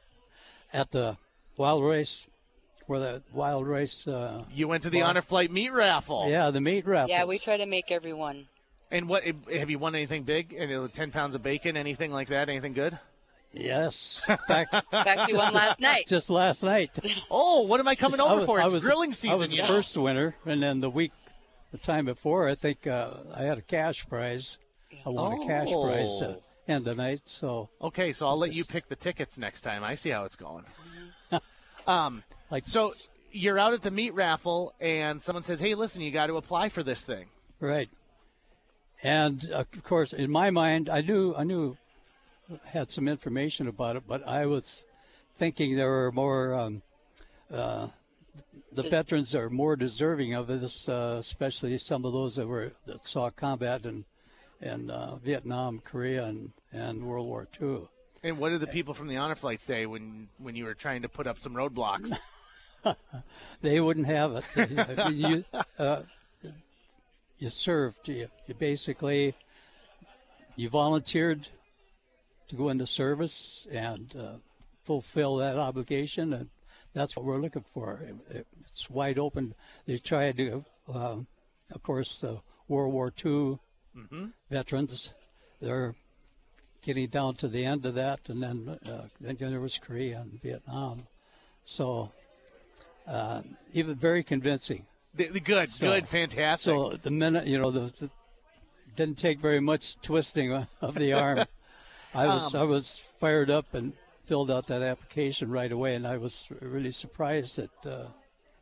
at 0.72 0.90
the 0.90 1.16
wild 1.56 1.84
race, 1.84 2.26
where 2.86 2.98
the 3.00 3.22
wild 3.32 3.66
race, 3.66 4.06
uh, 4.06 4.44
You 4.52 4.68
went 4.68 4.82
to 4.84 4.90
the 4.90 4.98
Well- 4.98 5.08
honor 5.10 5.22
flight 5.22 5.50
meat 5.50 5.72
raffle. 5.72 6.28
yeah, 6.28 6.50
the 6.50 6.60
meat 6.60 6.86
raffle. 6.86 7.10
Yeah, 7.10 7.24
we 7.24 7.38
try 7.38 7.56
to 7.56 7.66
make 7.66 7.90
everyone. 7.90 8.48
And 8.90 9.08
what 9.08 9.24
have 9.24 9.70
you 9.70 9.78
won 9.78 9.94
anything 9.94 10.24
big? 10.24 10.54
Any- 10.56 10.86
Ten 10.88 11.10
pounds 11.10 11.34
of 11.34 11.42
bacon, 11.42 11.76
anything 11.78 12.12
like 12.12 12.28
that? 12.28 12.48
Anything 12.50 12.74
good? 12.74 12.98
Yes, 13.54 14.24
in 14.28 14.36
fact, 14.48 14.72
In 14.74 14.80
fact, 14.90 15.30
we 15.30 15.34
won 15.36 15.52
last 15.52 15.78
night. 15.80 16.06
just 16.06 16.30
last 16.30 16.62
night. 16.62 16.90
Oh, 17.30 17.62
what 17.62 17.80
am 17.80 17.88
I 17.88 17.94
coming 17.94 18.20
I 18.20 18.24
over 18.24 18.36
was- 18.36 18.46
for? 18.46 18.60
I 18.60 18.64
It's 18.64 18.72
was- 18.72 18.84
grilling 18.84 19.12
season. 19.12 19.30
I 19.30 19.34
was 19.36 19.52
you 19.52 19.60
the 19.62 19.68
first 19.68 19.96
winner, 19.96 20.34
and 20.46 20.62
then 20.62 20.80
the 20.80 20.88
week, 20.90 21.12
the 21.70 21.78
time 21.78 22.04
before, 22.06 22.48
I 22.48 22.54
think 22.54 22.86
uh, 22.86 23.10
I 23.36 23.42
had 23.42 23.58
a 23.58 23.62
cash 23.62 24.06
prize. 24.08 24.58
I 25.04 25.08
won 25.10 25.32
a 25.40 25.46
cash 25.46 25.68
prize 25.68 26.20
Oh. 26.22 26.24
uh, 26.32 26.36
end 26.68 26.86
of 26.88 26.96
night. 26.96 27.22
So 27.26 27.68
Okay, 27.80 28.12
so 28.12 28.26
I'll 28.26 28.38
let 28.38 28.54
you 28.54 28.64
pick 28.64 28.88
the 28.88 28.96
tickets 28.96 29.36
next 29.38 29.62
time. 29.62 29.82
I 29.84 29.94
see 29.96 30.10
how 30.10 30.24
it's 30.24 30.36
going. 30.36 30.64
um, 31.86 32.22
like 32.50 32.66
so 32.66 32.92
you're 33.32 33.58
out 33.58 33.72
at 33.72 33.82
the 33.82 33.90
meat 33.90 34.14
raffle, 34.14 34.74
and 34.80 35.22
someone 35.22 35.42
says, 35.42 35.60
"Hey, 35.60 35.74
listen, 35.74 36.02
you 36.02 36.10
got 36.10 36.26
to 36.28 36.36
apply 36.36 36.68
for 36.68 36.82
this 36.82 37.02
thing." 37.02 37.26
Right. 37.60 37.88
And 39.02 39.42
uh, 39.52 39.64
of 39.72 39.82
course, 39.82 40.12
in 40.12 40.30
my 40.30 40.50
mind, 40.50 40.88
I 40.88 41.00
knew 41.00 41.34
I 41.36 41.44
knew 41.44 41.76
had 42.66 42.90
some 42.90 43.08
information 43.08 43.68
about 43.68 43.96
it, 43.96 44.04
but 44.06 44.26
I 44.26 44.46
was 44.46 44.86
thinking 45.36 45.76
there 45.76 45.90
were 45.90 46.12
more. 46.12 46.54
Um, 46.54 46.82
uh, 47.52 47.88
the 48.72 48.82
veterans 48.82 49.34
are 49.34 49.50
more 49.50 49.76
deserving 49.76 50.32
of 50.32 50.46
this, 50.46 50.88
uh, 50.88 51.16
especially 51.18 51.76
some 51.76 52.06
of 52.06 52.12
those 52.12 52.36
that 52.36 52.46
were 52.46 52.72
that 52.86 53.04
saw 53.04 53.30
combat 53.30 53.84
in 53.84 54.04
in 54.60 54.90
uh, 54.90 55.16
Vietnam, 55.16 55.80
Korea, 55.80 56.24
and, 56.24 56.52
and 56.72 57.02
World 57.02 57.26
War 57.26 57.48
II. 57.60 57.88
And 58.22 58.38
what 58.38 58.50
did 58.50 58.60
the 58.60 58.68
people 58.68 58.94
from 58.94 59.08
the 59.08 59.16
honor 59.16 59.34
flight 59.34 59.60
say 59.60 59.86
when 59.86 60.28
when 60.38 60.56
you 60.56 60.64
were 60.64 60.74
trying 60.74 61.02
to 61.02 61.08
put 61.08 61.26
up 61.26 61.38
some 61.38 61.54
roadblocks? 61.54 62.12
They 63.60 63.80
wouldn't 63.80 64.06
have 64.06 64.32
it. 64.32 64.44
I 64.56 65.08
mean, 65.08 65.18
you, 65.18 65.44
uh, 65.78 66.02
you 67.38 67.48
served. 67.48 68.08
You, 68.08 68.28
you 68.48 68.54
basically 68.54 69.34
you 70.56 70.68
volunteered 70.68 71.48
to 72.52 72.56
go 72.56 72.68
into 72.68 72.86
service 72.86 73.66
and 73.70 74.14
uh, 74.16 74.32
fulfill 74.84 75.36
that 75.36 75.56
obligation, 75.56 76.32
and 76.34 76.50
that's 76.92 77.16
what 77.16 77.24
we're 77.24 77.40
looking 77.40 77.64
for. 77.72 78.02
It- 78.02 78.36
it- 78.36 78.46
it's 78.60 78.88
wide 78.90 79.18
open. 79.18 79.54
They 79.86 79.98
tried 79.98 80.36
to, 80.36 80.64
um, 80.92 81.26
of 81.72 81.82
course, 81.82 82.22
uh, 82.22 82.38
World 82.68 82.92
War 82.92 83.12
II 83.24 83.58
veterans. 84.50 85.12
They're 85.60 85.94
getting 86.82 87.08
down 87.08 87.34
to 87.36 87.48
the 87.48 87.64
end 87.64 87.86
of 87.86 87.94
that, 87.94 88.28
and 88.28 88.42
then 88.42 88.78
uh, 88.86 89.08
then 89.20 89.36
there 89.38 89.60
was 89.60 89.78
Korea 89.78 90.20
and 90.20 90.40
Vietnam. 90.42 91.06
So 91.64 92.12
uh, 93.06 93.42
even 93.72 93.94
very 93.94 94.22
convincing. 94.22 94.86
The- 95.14 95.28
the 95.28 95.40
good, 95.40 95.70
So- 95.70 95.86
good, 95.86 96.08
fantastic. 96.08 96.64
So 96.72 96.98
the 97.02 97.10
minute 97.10 97.46
you 97.46 97.58
know, 97.58 97.70
the, 97.70 97.80
the 97.98 98.04
it 98.06 98.96
didn't 98.96 99.18
take 99.18 99.38
very 99.40 99.60
much 99.60 100.00
twisting 100.02 100.52
of 100.80 100.94
the 100.94 101.12
arm. 101.14 101.46
I 102.14 102.26
was 102.26 102.54
Um, 102.54 102.60
I 102.60 102.64
was 102.64 102.98
fired 103.18 103.50
up 103.50 103.74
and 103.74 103.92
filled 104.24 104.50
out 104.50 104.66
that 104.68 104.82
application 104.82 105.50
right 105.50 105.70
away, 105.72 105.94
and 105.94 106.06
I 106.06 106.16
was 106.18 106.48
really 106.60 106.92
surprised 106.92 107.56
that 107.56 107.86
uh, 107.86 108.06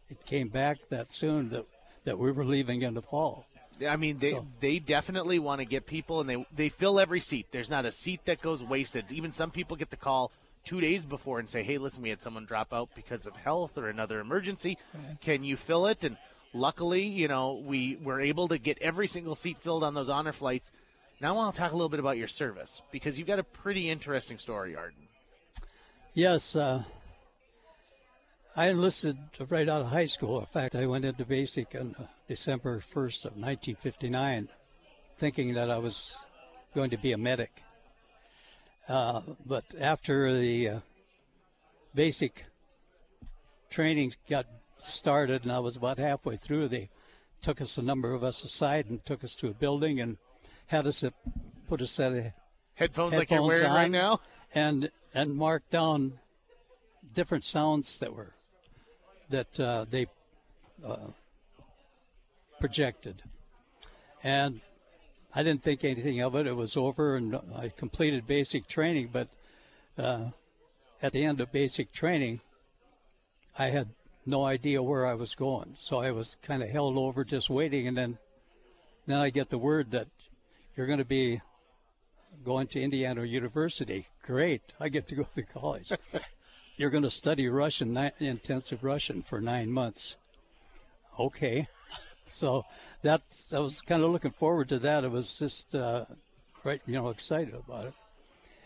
it 0.08 0.24
came 0.24 0.48
back 0.48 0.78
that 0.88 1.12
soon 1.12 1.50
that 1.50 1.66
that 2.04 2.18
we 2.18 2.32
were 2.32 2.44
leaving 2.44 2.82
in 2.82 2.94
the 2.94 3.02
fall. 3.02 3.46
I 3.86 3.96
mean, 3.96 4.18
they 4.18 4.32
So- 4.32 4.46
they 4.60 4.78
definitely 4.78 5.38
want 5.38 5.60
to 5.60 5.64
get 5.64 5.86
people, 5.86 6.20
and 6.20 6.28
they 6.28 6.46
they 6.54 6.68
fill 6.68 6.98
every 7.00 7.20
seat. 7.20 7.46
There's 7.50 7.70
not 7.70 7.84
a 7.86 7.90
seat 7.90 8.24
that 8.26 8.40
goes 8.40 8.62
wasted. 8.62 9.10
Even 9.10 9.32
some 9.32 9.50
people 9.50 9.76
get 9.76 9.90
the 9.90 9.96
call 9.96 10.30
two 10.64 10.80
days 10.80 11.06
before 11.06 11.38
and 11.38 11.48
say, 11.48 11.62
"Hey, 11.62 11.78
listen, 11.78 12.02
we 12.02 12.10
had 12.10 12.20
someone 12.20 12.44
drop 12.44 12.72
out 12.72 12.90
because 12.94 13.26
of 13.26 13.34
health 13.36 13.76
or 13.78 13.88
another 13.88 14.20
emergency. 14.20 14.76
Can 15.20 15.44
you 15.44 15.56
fill 15.56 15.86
it?" 15.86 16.04
And 16.04 16.16
luckily, 16.52 17.04
you 17.04 17.28
know, 17.28 17.54
we 17.54 17.96
were 17.96 18.20
able 18.20 18.48
to 18.48 18.58
get 18.58 18.78
every 18.82 19.08
single 19.08 19.34
seat 19.34 19.58
filled 19.58 19.82
on 19.84 19.94
those 19.94 20.08
honor 20.10 20.32
flights. 20.32 20.70
Now 21.20 21.34
I 21.34 21.36
want 21.36 21.54
to 21.54 21.60
talk 21.60 21.72
a 21.72 21.74
little 21.74 21.90
bit 21.90 22.00
about 22.00 22.16
your 22.16 22.28
service 22.28 22.80
because 22.90 23.18
you've 23.18 23.26
got 23.28 23.38
a 23.38 23.44
pretty 23.44 23.90
interesting 23.90 24.38
story, 24.38 24.74
Arden. 24.74 25.08
Yes, 26.14 26.56
uh, 26.56 26.82
I 28.56 28.70
enlisted 28.70 29.18
right 29.50 29.68
out 29.68 29.82
of 29.82 29.88
high 29.88 30.06
school. 30.06 30.40
In 30.40 30.46
fact, 30.46 30.74
I 30.74 30.86
went 30.86 31.04
into 31.04 31.26
basic 31.26 31.74
on 31.74 31.94
uh, 31.98 32.04
December 32.26 32.80
1st 32.80 33.26
of 33.26 33.32
1959, 33.36 34.48
thinking 35.18 35.54
that 35.54 35.70
I 35.70 35.76
was 35.76 36.16
going 36.74 36.88
to 36.90 36.96
be 36.96 37.12
a 37.12 37.18
medic. 37.18 37.52
Uh, 38.88 39.20
but 39.44 39.64
after 39.78 40.32
the 40.32 40.68
uh, 40.68 40.80
basic 41.94 42.46
training 43.68 44.14
got 44.28 44.46
started, 44.78 45.42
and 45.42 45.52
I 45.52 45.58
was 45.58 45.76
about 45.76 45.98
halfway 45.98 46.38
through, 46.38 46.68
they 46.68 46.88
took 47.42 47.60
us, 47.60 47.76
a 47.76 47.82
number 47.82 48.14
of 48.14 48.24
us 48.24 48.42
aside, 48.42 48.86
and 48.88 49.04
took 49.04 49.22
us 49.22 49.36
to 49.36 49.48
a 49.48 49.54
building 49.54 50.00
and 50.00 50.16
had 50.70 50.86
us 50.86 51.02
uh, 51.02 51.10
put 51.68 51.80
a 51.80 51.86
set 51.86 52.12
of 52.12 52.24
Headphones, 52.74 53.12
like 53.12 53.28
you're 53.28 53.40
Headphones 53.40 53.62
wearing 53.62 53.72
right 53.74 53.90
now. 53.90 54.20
and 54.54 54.90
and 55.12 55.34
mark 55.34 55.68
down 55.68 56.20
different 57.12 57.44
sounds 57.44 57.98
that 57.98 58.14
were 58.14 58.34
that 59.28 59.58
uh, 59.58 59.84
they 59.90 60.06
uh, 60.86 61.08
projected, 62.60 63.22
and 64.22 64.60
I 65.34 65.42
didn't 65.42 65.64
think 65.64 65.84
anything 65.84 66.20
of 66.20 66.36
it. 66.36 66.46
It 66.46 66.54
was 66.54 66.76
over, 66.76 67.16
and 67.16 67.36
I 67.54 67.70
completed 67.76 68.28
basic 68.28 68.68
training. 68.68 69.10
But 69.12 69.28
uh, 69.98 70.26
at 71.02 71.12
the 71.12 71.24
end 71.24 71.40
of 71.40 71.50
basic 71.50 71.92
training, 71.92 72.40
I 73.58 73.70
had 73.70 73.88
no 74.24 74.44
idea 74.44 74.84
where 74.84 75.04
I 75.04 75.14
was 75.14 75.34
going, 75.34 75.74
so 75.80 75.98
I 75.98 76.12
was 76.12 76.36
kind 76.42 76.62
of 76.62 76.70
held 76.70 76.96
over, 76.96 77.24
just 77.24 77.50
waiting. 77.50 77.88
And 77.88 77.96
then, 77.96 78.18
then 79.06 79.18
I 79.18 79.30
get 79.30 79.50
the 79.50 79.58
word 79.58 79.90
that 79.90 80.06
you're 80.76 80.86
going 80.86 80.98
to 80.98 81.04
be 81.04 81.40
going 82.44 82.66
to 82.68 82.80
Indiana 82.80 83.24
University. 83.24 84.06
Great, 84.22 84.62
I 84.78 84.88
get 84.88 85.08
to 85.08 85.14
go 85.14 85.26
to 85.34 85.42
college. 85.42 85.92
you're 86.76 86.90
going 86.90 87.02
to 87.02 87.10
study 87.10 87.48
Russian, 87.48 87.96
intensive 88.18 88.82
Russian, 88.84 89.22
for 89.22 89.40
nine 89.40 89.70
months. 89.70 90.16
Okay. 91.18 91.66
So 92.26 92.64
that's 93.02 93.52
I 93.52 93.58
was 93.58 93.80
kind 93.82 94.04
of 94.04 94.10
looking 94.10 94.30
forward 94.30 94.68
to 94.68 94.78
that. 94.78 95.02
It 95.02 95.10
was 95.10 95.36
just 95.36 95.74
uh, 95.74 96.04
quite 96.54 96.80
you 96.86 96.94
know 96.94 97.08
excited 97.08 97.54
about 97.54 97.86
it, 97.86 97.94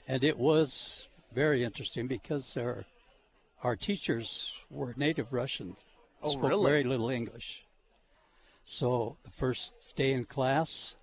and 0.07 0.23
it 0.23 0.37
was 0.37 1.09
very 1.35 1.65
interesting 1.65 2.07
because 2.07 2.59
our 2.59 2.85
our 3.63 3.75
teachers 3.75 4.53
were 4.71 4.93
native 4.99 5.33
Russian, 5.33 5.77
Oh, 6.23 6.33
spoke 6.33 6.51
really? 6.51 6.71
very 6.71 6.85
little 6.85 7.09
English. 7.09 7.65
So 8.65 9.17
the 9.25 9.31
first 9.31 9.97
day 9.97 10.13
in 10.13 10.27
class, 10.27 10.97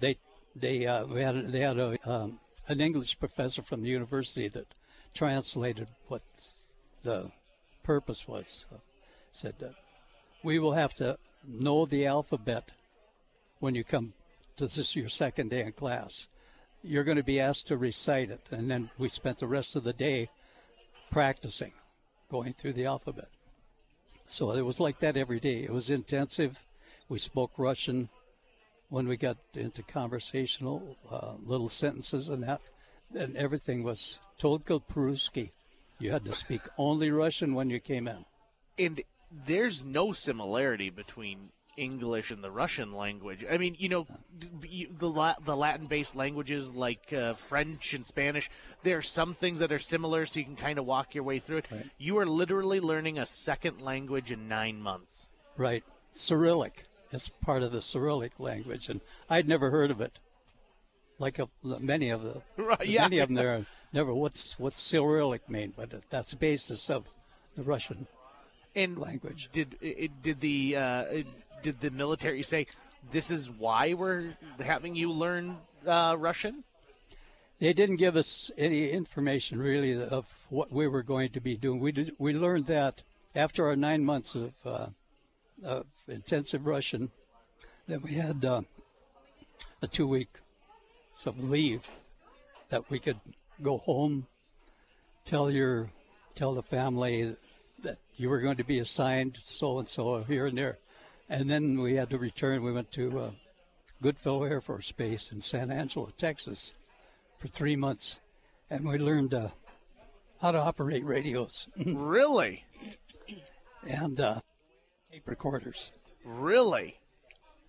they 0.00 0.16
they 0.54 0.86
uh, 0.86 1.06
we 1.06 1.22
had 1.22 1.52
they 1.52 1.60
had 1.60 1.78
a 1.78 1.98
um, 2.10 2.40
an 2.68 2.80
English 2.80 3.18
professor 3.18 3.62
from 3.62 3.82
the 3.82 3.88
university 3.88 4.48
that 4.48 4.66
translated 5.14 5.88
what 6.08 6.22
the 7.02 7.30
purpose 7.82 8.26
was. 8.26 8.66
So 8.68 8.80
said 9.30 9.54
that 9.58 9.74
we 10.42 10.58
will 10.58 10.72
have 10.72 10.94
to 10.94 11.18
know 11.46 11.84
the 11.84 12.06
alphabet 12.06 12.72
when 13.60 13.74
you 13.74 13.84
come 13.84 14.14
to 14.56 14.66
this 14.66 14.96
your 14.96 15.08
second 15.08 15.50
day 15.50 15.62
in 15.62 15.72
class. 15.72 16.28
You're 16.82 17.04
going 17.04 17.16
to 17.16 17.22
be 17.22 17.40
asked 17.40 17.66
to 17.68 17.76
recite 17.76 18.30
it, 18.30 18.46
and 18.50 18.70
then 18.70 18.90
we 18.96 19.08
spent 19.08 19.38
the 19.38 19.46
rest 19.46 19.76
of 19.76 19.84
the 19.84 19.92
day 19.92 20.30
practicing, 21.10 21.72
going 22.30 22.52
through 22.52 22.74
the 22.74 22.86
alphabet. 22.86 23.28
So 24.24 24.52
it 24.52 24.62
was 24.62 24.80
like 24.80 25.00
that 25.00 25.16
every 25.16 25.40
day. 25.40 25.64
It 25.64 25.72
was 25.72 25.90
intensive. 25.90 26.58
We 27.08 27.18
spoke 27.18 27.52
Russian 27.56 28.08
when 28.88 29.08
we 29.08 29.16
got 29.16 29.36
into 29.54 29.82
conversational 29.82 30.96
uh, 31.10 31.34
little 31.44 31.68
sentences 31.68 32.28
and 32.28 32.42
that, 32.42 32.60
and 33.14 33.36
everything 33.36 33.82
was 33.82 34.20
Tolko 34.40 34.80
Peruski. 34.82 35.50
You 35.98 36.12
had 36.12 36.24
to 36.26 36.32
speak 36.32 36.60
only 36.76 37.10
Russian 37.10 37.54
when 37.54 37.70
you 37.70 37.80
came 37.80 38.06
in. 38.08 38.24
and 38.78 39.02
there's 39.46 39.82
no 39.84 40.12
similarity 40.12 40.88
between 40.90 41.50
English 41.76 42.30
and 42.30 42.42
the 42.44 42.50
Russian 42.50 42.92
language. 42.92 43.44
I 43.50 43.58
mean, 43.58 43.76
you 43.78 43.88
know, 43.88 44.06
the 44.98 45.08
La- 45.10 45.34
the 45.44 45.56
Latin-based 45.56 46.14
languages 46.16 46.70
like 46.70 47.12
uh, 47.12 47.34
French 47.34 47.92
and 47.92 48.06
Spanish. 48.06 48.48
There 48.82 48.96
are 48.96 49.02
some 49.02 49.34
things 49.34 49.58
that 49.58 49.72
are 49.72 49.78
similar, 49.78 50.24
so 50.26 50.38
you 50.40 50.46
can 50.46 50.56
kind 50.56 50.78
of 50.78 50.86
walk 50.86 51.14
your 51.14 51.24
way 51.24 51.38
through 51.38 51.58
it. 51.58 51.66
Right. 51.70 51.86
You 51.98 52.18
are 52.18 52.26
literally 52.26 52.80
learning 52.80 53.18
a 53.18 53.26
second 53.26 53.80
language 53.82 54.30
in 54.30 54.48
nine 54.48 54.80
months. 54.80 55.28
Right. 55.56 55.84
Cyrillic. 56.12 56.84
It's 57.12 57.28
part 57.28 57.62
of 57.62 57.72
the 57.72 57.80
Cyrillic 57.80 58.32
language, 58.38 58.88
and 58.88 59.00
I'd 59.30 59.48
never 59.48 59.70
heard 59.70 59.90
of 59.90 60.00
it. 60.00 60.18
Like 61.18 61.38
a, 61.38 61.48
many 61.62 62.10
of 62.10 62.22
the 62.22 62.42
Right, 62.62 62.86
yeah. 62.86 63.02
many 63.02 63.20
of 63.20 63.28
them 63.28 63.36
there 63.36 63.66
never 63.92 64.14
what's 64.14 64.58
what's 64.58 64.80
Cyrillic 64.80 65.48
mean, 65.48 65.72
but 65.76 65.90
that's 66.10 66.32
the 66.32 66.36
basis 66.36 66.90
of 66.90 67.06
the 67.54 67.62
Russian. 67.62 68.06
And 68.74 68.98
Language. 68.98 69.48
Did 69.52 69.76
it, 69.80 70.22
did 70.22 70.40
the 70.40 70.76
uh, 70.76 71.04
did 71.62 71.80
the 71.80 71.90
military 71.90 72.42
say 72.42 72.66
this 73.10 73.30
is 73.30 73.50
why 73.50 73.94
we're 73.94 74.36
having 74.60 74.94
you 74.94 75.10
learn 75.10 75.56
uh, 75.86 76.14
Russian? 76.18 76.62
They 77.58 77.72
didn't 77.72 77.96
give 77.96 78.16
us 78.16 78.50
any 78.58 78.90
information 78.90 79.58
really 79.58 79.98
of 79.98 80.26
what 80.50 80.70
we 80.70 80.86
were 80.86 81.02
going 81.02 81.30
to 81.30 81.40
be 81.40 81.56
doing. 81.56 81.80
We 81.80 81.90
did, 81.90 82.14
we 82.18 82.34
learned 82.34 82.66
that 82.66 83.02
after 83.34 83.66
our 83.66 83.76
nine 83.76 84.04
months 84.04 84.34
of, 84.34 84.52
uh, 84.62 84.86
of 85.64 85.86
intensive 86.08 86.66
Russian, 86.66 87.10
Then 87.86 88.02
we 88.02 88.14
had 88.14 88.44
uh, 88.44 88.62
a 89.82 89.86
two 89.86 90.06
week 90.06 90.28
some 91.14 91.50
leave 91.50 91.88
that 92.68 92.90
we 92.90 92.98
could 92.98 93.20
go 93.62 93.78
home, 93.78 94.26
tell 95.24 95.50
your 95.50 95.90
tell 96.34 96.52
the 96.52 96.62
family 96.62 97.36
that 97.78 97.98
you 98.16 98.28
were 98.28 98.40
going 98.40 98.56
to 98.58 98.64
be 98.64 98.78
assigned 98.78 99.38
so 99.42 99.78
and 99.78 99.88
so 99.88 100.22
here 100.24 100.46
and 100.46 100.58
there, 100.58 100.78
and 101.28 101.48
then 101.48 101.80
we 101.80 101.94
had 101.94 102.10
to 102.10 102.18
return. 102.18 102.62
We 102.62 102.72
went 102.72 102.90
to 102.92 103.18
uh, 103.18 103.30
Goodfellow 104.02 104.44
Air 104.44 104.60
Force 104.60 104.92
Base 104.92 105.32
in 105.32 105.40
San 105.40 105.70
Angelo, 105.70 106.12
Texas 106.18 106.74
for 107.38 107.48
three 107.48 107.76
months, 107.76 108.20
and 108.68 108.86
we 108.86 108.98
learned 108.98 109.32
uh, 109.32 109.48
how 110.40 110.52
to 110.52 110.58
operate 110.58 111.04
radios. 111.04 111.68
Really, 111.86 112.64
and 113.86 114.20
uh, 114.20 114.40
tape 115.16 115.28
recorders. 115.28 115.92
really. 116.24 116.98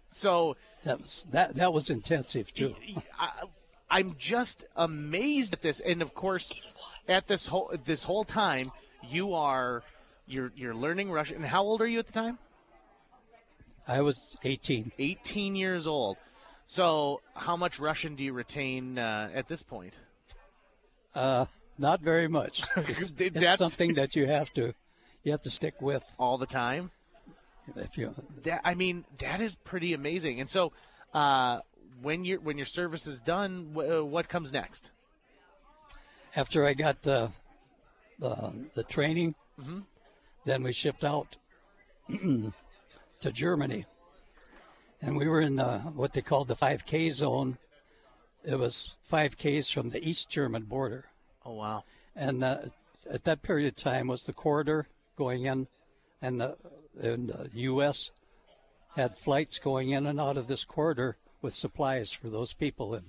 So 0.10 0.56
That 0.84 1.00
was 1.00 1.26
that 1.32 1.56
that 1.56 1.74
was 1.74 1.90
intensive 1.90 2.54
too. 2.54 2.76
I, 3.20 3.44
I'm 3.90 4.16
just 4.18 4.66
amazed 4.76 5.54
at 5.54 5.62
this, 5.62 5.80
and 5.80 6.02
of 6.02 6.14
course, 6.14 6.52
at 7.08 7.28
this 7.28 7.48
whole 7.48 7.74
this 7.86 8.04
whole 8.04 8.24
time, 8.24 8.72
you 9.04 9.34
are 9.34 9.84
you're 10.26 10.52
you're 10.56 10.76
learning 10.76 11.12
Russian. 11.12 11.38
And 11.38 11.46
how 11.46 11.64
old 11.64 11.82
are 11.82 11.88
you 11.88 12.00
at 12.00 12.08
the 12.08 12.14
time? 12.14 12.38
I 13.88 14.02
was 14.02 14.36
18. 14.44 14.92
18 15.00 15.56
years 15.56 15.88
old. 15.88 16.18
So, 16.66 17.22
how 17.34 17.56
much 17.56 17.80
Russian 17.80 18.16
do 18.16 18.24
you 18.26 18.34
retain 18.34 19.00
uh, 19.00 19.30
at 19.34 19.48
this 19.48 19.64
point? 19.64 19.94
Uh, 21.16 21.46
not 21.78 22.02
very 22.02 22.28
much. 22.28 22.64
It's, 22.76 23.12
That's- 23.12 23.44
it's 23.44 23.58
something 23.58 23.94
that 23.94 24.16
you 24.18 24.28
have 24.28 24.54
to 24.56 24.74
you 25.24 25.32
have 25.32 25.42
to 25.44 25.50
stick 25.50 25.82
with 25.82 26.04
All 26.18 26.38
the 26.38 26.46
time? 26.46 26.92
If 27.76 27.98
you 27.98 28.14
That 28.44 28.62
I 28.64 28.74
mean, 28.76 29.06
that 29.20 29.42
is 29.42 29.56
pretty 29.56 29.94
amazing. 29.94 30.40
And 30.40 30.50
so, 30.50 30.72
uh, 31.14 31.60
when 32.02 32.26
your 32.26 32.40
when 32.40 32.58
your 32.58 32.66
service 32.66 33.08
is 33.08 33.22
done, 33.22 33.74
wh- 33.76 33.98
uh, 34.00 34.06
what 34.06 34.30
comes 34.30 34.52
next? 34.54 34.92
after 36.36 36.66
I 36.66 36.74
got 36.74 37.02
the 37.02 37.32
the, 38.20 38.54
the 38.74 38.84
training, 38.84 39.36
then 40.46 40.64
we 40.64 40.72
shipped 40.72 41.04
out 41.04 41.36
to 42.10 43.32
Germany, 43.32 43.86
and 45.02 45.18
we 45.18 45.28
were 45.28 45.42
in 45.42 45.56
the, 45.56 45.80
what 45.80 46.14
they 46.14 46.22
called 46.22 46.48
the 46.48 46.56
5K 46.56 47.12
zone. 47.12 47.58
It 48.44 48.58
was 48.58 48.96
5Ks 49.12 49.72
from 49.72 49.90
the 49.90 50.08
East 50.08 50.30
German 50.30 50.64
border, 50.64 51.06
Oh 51.46 51.54
wow! 51.54 51.84
and 52.16 52.44
uh, 52.44 52.58
at 53.12 53.24
that 53.26 53.42
period 53.42 53.68
of 53.68 53.76
time 53.76 54.08
was 54.08 54.24
the 54.24 54.34
corridor 54.34 54.88
going 55.16 55.46
in, 55.46 55.68
and 56.22 56.40
the, 56.42 56.56
and 57.02 57.30
the 57.30 57.50
U.S. 57.54 58.12
had 58.96 59.18
flights 59.18 59.60
going 59.60 59.92
in 59.92 60.06
and 60.06 60.20
out 60.20 60.38
of 60.38 60.48
this 60.48 60.64
corridor 60.64 61.18
with 61.42 61.54
supplies 61.54 62.12
for 62.12 62.30
those 62.30 62.54
people 62.54 62.94
in 62.94 63.04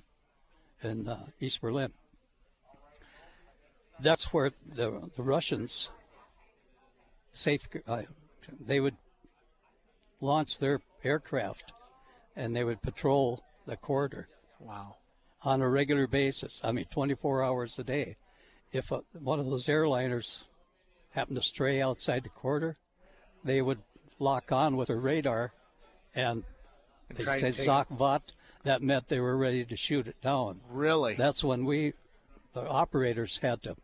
in 0.83 1.09
uh, 1.09 1.27
East 1.41 1.61
Berlin. 1.61 1.93
That's 4.01 4.33
where 4.33 4.53
the 4.67 5.11
the 5.17 5.23
Russians 5.23 5.91
safe 7.33 7.69
uh, 7.87 8.03
they 8.61 8.81
would 8.81 8.97
launch 10.21 10.59
their 10.59 10.81
aircraft 11.05 11.73
and 12.35 12.55
they 12.55 12.65
would 12.65 12.83
patrol 12.83 13.43
the 13.67 13.77
corridor 13.77 14.29
Wow! 14.61 14.97
on 15.43 15.61
a 15.61 15.69
regular 15.69 16.07
basis. 16.07 16.61
I 16.65 16.73
mean, 16.73 16.87
24 16.87 17.43
hours 17.43 17.79
a 17.79 17.85
day. 17.85 18.17
If 18.73 18.91
a, 18.91 19.03
one 19.13 19.39
of 19.39 19.47
those 19.47 19.67
airliners 19.67 20.45
happened 21.11 21.37
to 21.37 21.43
stray 21.43 21.81
outside 21.81 22.25
the 22.25 22.29
corridor, 22.29 22.77
they 23.45 23.63
would 23.63 23.79
lock 24.19 24.53
on 24.53 24.77
with 24.77 24.91
a 24.91 24.97
radar, 24.97 25.53
and 26.15 26.45
they 27.15 27.25
said 27.25 27.55
Zachvat. 27.55 28.21
That 28.65 28.83
meant 28.83 29.09
they 29.09 29.21
were 29.21 29.37
ready 29.37 29.65
to 29.65 29.77
shoot 29.77 30.09
it 30.09 30.21
down. 30.21 30.61
Really? 30.71 31.15
That's 31.15 31.43
when 31.45 31.65
we, 31.65 31.95
the 32.53 32.69
operators, 32.69 33.39
had 33.39 33.63
to, 33.63 33.77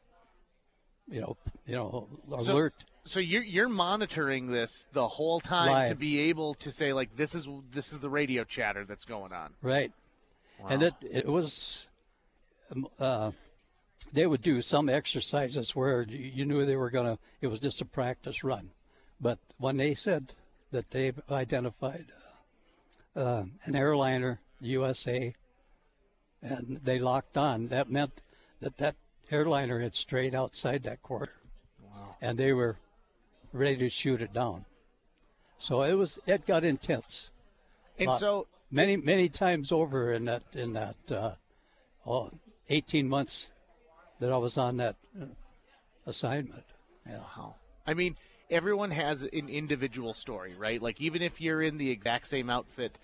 you 1.09 1.21
know, 1.21 1.37
you 1.67 1.77
know, 1.77 2.09
so, 2.40 2.53
alert. 2.53 2.75
So 3.05 3.21
you're 3.21 3.45
you're 3.45 3.69
monitoring 3.69 4.51
this 4.51 4.87
the 4.93 5.07
whole 5.07 5.40
time 5.40 5.88
to 5.88 5.95
be 5.95 6.21
able 6.21 6.55
to 6.55 6.71
say 6.71 6.93
like 6.93 7.17
this 7.17 7.35
is 7.35 7.49
this 7.71 7.93
is 7.93 8.01
the 8.01 8.11
radio 8.11 8.45
chatter 8.45 8.85
that's 8.85 9.05
going 9.05 9.33
on. 9.33 9.55
Right. 9.62 9.93
And 10.69 10.83
it 10.83 10.95
it 11.03 11.27
was, 11.27 11.88
um, 12.71 12.88
uh, 12.99 13.33
they 14.12 14.27
would 14.27 14.43
do 14.43 14.61
some 14.61 14.88
exercises 14.88 15.77
where 15.77 16.03
you 16.03 16.19
you 16.19 16.45
knew 16.45 16.64
they 16.64 16.77
were 16.77 16.90
gonna. 16.90 17.19
It 17.40 17.49
was 17.49 17.61
just 17.61 17.81
a 17.81 17.85
practice 17.85 18.43
run, 18.43 18.71
but 19.20 19.38
when 19.59 19.77
they 19.77 19.94
said 19.94 20.35
that 20.70 20.90
they 20.90 21.12
identified 21.31 22.07
uh, 23.16 23.18
uh, 23.18 23.44
an 23.64 23.77
airliner, 23.77 24.40
USA, 24.61 25.35
and 26.42 26.81
they 26.83 26.98
locked 26.98 27.38
on, 27.38 27.68
that 27.68 27.90
meant 27.90 28.20
that 28.61 28.79
that 28.79 28.96
airliner 29.31 29.81
had 29.81 29.94
strayed 29.94 30.35
outside 30.35 30.83
that 30.83 31.03
corridor, 31.03 31.33
and 32.20 32.38
they 32.38 32.53
were 32.53 32.77
ready 33.53 33.77
to 33.77 33.88
shoot 33.88 34.20
it 34.20 34.33
down. 34.33 34.64
So 35.59 35.83
it 35.83 35.94
was 35.94 36.18
it 36.27 36.46
got 36.46 36.64
intense. 36.64 37.31
And 37.98 38.12
so 38.14 38.48
many 38.70 38.96
many 38.96 39.29
times 39.29 39.70
over 39.72 40.12
in 40.12 40.24
that 40.24 40.42
in 40.55 40.72
that 40.72 40.96
uh, 41.11 41.35
oh, 42.07 42.31
18 42.68 43.09
months 43.09 43.50
that 44.20 44.33
I 44.33 44.37
was 44.37 44.59
on 44.59 44.79
that 44.79 44.96
uh, 45.20 45.27
assignment. 46.07 46.64
Yeah. 47.07 47.18
Wow. 47.18 47.55
I 47.87 47.94
mean, 47.94 48.16
everyone 48.51 48.91
has 48.91 49.23
an 49.23 49.49
individual 49.49 50.15
story, 50.15 50.55
right? 50.57 50.81
Like 50.81 51.01
even 51.01 51.23
if 51.23 51.41
you're 51.41 51.63
in 51.63 51.79
the 51.79 51.91
exact 51.91 52.29
same 52.29 52.51
outfit, 52.51 52.99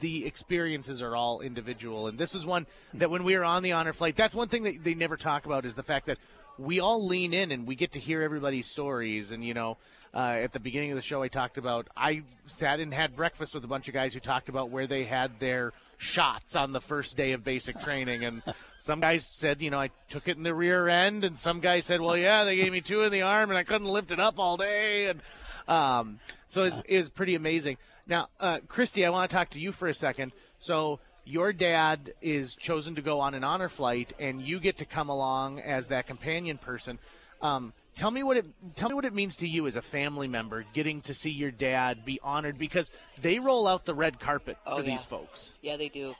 the 0.00 0.26
experiences 0.26 1.00
are 1.00 1.14
all 1.16 1.40
individual. 1.40 2.08
And 2.08 2.18
this 2.18 2.34
is 2.34 2.44
one 2.44 2.66
that 2.94 3.10
when 3.10 3.24
we 3.24 3.36
were 3.36 3.44
on 3.44 3.62
the 3.62 3.72
honor 3.72 3.92
flight, 3.92 4.16
that's 4.16 4.34
one 4.34 4.48
thing 4.48 4.64
that 4.64 4.84
they 4.84 4.94
never 4.94 5.16
talk 5.16 5.46
about 5.46 5.64
is 5.64 5.74
the 5.74 5.82
fact 5.82 6.06
that 6.06 6.18
we 6.58 6.80
all 6.80 7.04
lean 7.06 7.32
in 7.32 7.50
and 7.52 7.66
we 7.66 7.74
get 7.74 7.92
to 7.92 8.00
hear 8.00 8.22
everybody's 8.22 8.66
stories. 8.66 9.30
And 9.30 9.44
you 9.44 9.54
know, 9.54 9.76
uh, 10.12 10.38
at 10.42 10.52
the 10.52 10.60
beginning 10.60 10.90
of 10.92 10.96
the 10.96 11.02
show, 11.02 11.22
I 11.22 11.28
talked 11.28 11.58
about 11.58 11.88
I 11.96 12.22
sat 12.46 12.80
and 12.80 12.92
had 12.92 13.16
breakfast 13.16 13.54
with 13.54 13.64
a 13.64 13.68
bunch 13.68 13.88
of 13.88 13.94
guys 13.94 14.14
who 14.14 14.20
talked 14.20 14.48
about 14.48 14.70
where 14.70 14.86
they 14.86 15.04
had 15.04 15.40
their 15.40 15.72
shots 15.96 16.54
on 16.54 16.72
the 16.72 16.80
first 16.80 17.16
day 17.16 17.32
of 17.32 17.44
basic 17.44 17.78
training 17.80 18.24
and 18.24 18.42
some 18.84 19.00
guys 19.00 19.30
said 19.32 19.62
you 19.62 19.70
know 19.70 19.80
i 19.80 19.88
took 20.10 20.28
it 20.28 20.36
in 20.36 20.42
the 20.42 20.54
rear 20.54 20.88
end 20.88 21.24
and 21.24 21.38
some 21.38 21.58
guy 21.60 21.80
said 21.80 22.00
well 22.02 22.16
yeah 22.16 22.44
they 22.44 22.54
gave 22.56 22.70
me 22.70 22.82
two 22.82 23.02
in 23.02 23.10
the 23.10 23.22
arm 23.22 23.48
and 23.48 23.56
i 23.58 23.62
couldn't 23.64 23.88
lift 23.88 24.10
it 24.10 24.20
up 24.20 24.38
all 24.38 24.58
day 24.58 25.06
and 25.06 25.20
um, 25.66 26.18
so 26.48 26.64
it's, 26.64 26.82
it's 26.86 27.08
pretty 27.08 27.34
amazing 27.34 27.78
now 28.06 28.28
uh, 28.40 28.58
christy 28.68 29.06
i 29.06 29.08
want 29.08 29.28
to 29.30 29.34
talk 29.34 29.48
to 29.48 29.58
you 29.58 29.72
for 29.72 29.88
a 29.88 29.94
second 29.94 30.32
so 30.58 31.00
your 31.24 31.54
dad 31.54 32.12
is 32.20 32.54
chosen 32.54 32.94
to 32.94 33.00
go 33.00 33.20
on 33.20 33.32
an 33.32 33.42
honor 33.42 33.70
flight 33.70 34.12
and 34.18 34.42
you 34.42 34.60
get 34.60 34.76
to 34.76 34.84
come 34.84 35.08
along 35.08 35.58
as 35.60 35.86
that 35.86 36.06
companion 36.06 36.58
person 36.58 36.98
um, 37.40 37.72
tell 37.96 38.10
me 38.10 38.22
what 38.22 38.36
it 38.36 38.44
tell 38.76 38.90
me 38.90 38.94
what 38.94 39.06
it 39.06 39.14
means 39.14 39.36
to 39.36 39.48
you 39.48 39.66
as 39.66 39.76
a 39.76 39.82
family 39.82 40.28
member 40.28 40.64
getting 40.74 41.00
to 41.00 41.14
see 41.14 41.30
your 41.30 41.50
dad 41.50 42.04
be 42.04 42.20
honored 42.22 42.58
because 42.58 42.90
they 43.22 43.38
roll 43.38 43.66
out 43.66 43.86
the 43.86 43.94
red 43.94 44.20
carpet 44.20 44.58
Oh, 44.66 44.76
for 44.76 44.82
yeah. 44.82 44.90
these 44.90 45.04
folks. 45.06 45.58
Yeah, 45.62 45.76
they 45.78 45.88
do. 45.88 46.14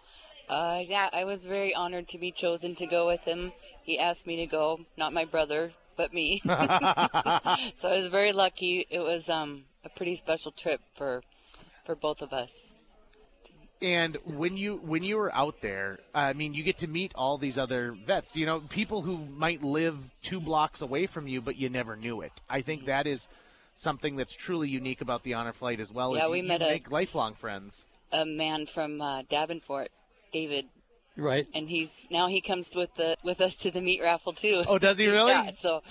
Uh, 0.48 0.82
yeah, 0.86 1.08
I 1.12 1.24
was 1.24 1.44
very 1.44 1.74
honored 1.74 2.08
to 2.08 2.18
be 2.18 2.30
chosen 2.30 2.74
to 2.76 2.86
go 2.86 3.06
with 3.06 3.22
him. 3.22 3.52
He 3.82 3.98
asked 3.98 4.26
me 4.26 4.36
to 4.36 4.46
go, 4.46 4.80
not 4.96 5.12
my 5.12 5.24
brother, 5.24 5.72
but 5.96 6.12
me. 6.12 6.40
so 6.44 6.50
I 6.52 7.96
was 7.96 8.08
very 8.08 8.32
lucky. 8.32 8.86
It 8.90 9.00
was 9.00 9.28
um, 9.28 9.64
a 9.84 9.88
pretty 9.88 10.16
special 10.16 10.52
trip 10.52 10.80
for 10.94 11.22
for 11.84 11.94
both 11.94 12.22
of 12.22 12.32
us. 12.32 12.76
And 13.82 14.16
when 14.24 14.56
you 14.56 14.76
when 14.76 15.02
you 15.02 15.16
were 15.16 15.34
out 15.34 15.60
there, 15.60 15.98
I 16.14 16.32
mean, 16.32 16.54
you 16.54 16.62
get 16.62 16.78
to 16.78 16.86
meet 16.86 17.12
all 17.14 17.36
these 17.36 17.58
other 17.58 17.92
vets. 17.92 18.34
You 18.34 18.46
know, 18.46 18.60
people 18.60 19.02
who 19.02 19.18
might 19.18 19.62
live 19.62 19.98
two 20.22 20.40
blocks 20.40 20.80
away 20.80 21.06
from 21.06 21.28
you, 21.28 21.42
but 21.42 21.56
you 21.56 21.68
never 21.68 21.96
knew 21.96 22.22
it. 22.22 22.32
I 22.48 22.62
think 22.62 22.86
that 22.86 23.06
is 23.06 23.28
something 23.74 24.16
that's 24.16 24.34
truly 24.34 24.68
unique 24.68 25.00
about 25.00 25.22
the 25.22 25.34
honor 25.34 25.52
flight 25.52 25.80
as 25.80 25.92
well. 25.92 26.16
Yeah, 26.16 26.24
is 26.24 26.30
we 26.30 26.38
you, 26.38 26.44
met 26.44 26.60
you 26.60 26.66
a- 26.66 26.70
make 26.70 26.90
lifelong 26.90 27.34
friends. 27.34 27.84
A 28.12 28.24
man 28.24 28.66
from 28.66 29.00
uh, 29.00 29.22
Davenport, 29.28 29.90
David, 30.34 30.66
Right. 31.16 31.46
and 31.54 31.68
he's 31.70 32.06
now 32.10 32.26
he 32.26 32.40
comes 32.40 32.74
with 32.74 32.90
the 32.96 33.16
with 33.22 33.40
us 33.40 33.54
to 33.62 33.70
the 33.70 33.80
meat 33.80 34.00
raffle 34.02 34.32
too. 34.34 34.64
Oh, 34.66 34.78
does 34.78 34.98
he 34.98 35.06
really? 35.18 35.32
yeah. 35.32 35.52
So 35.60 35.82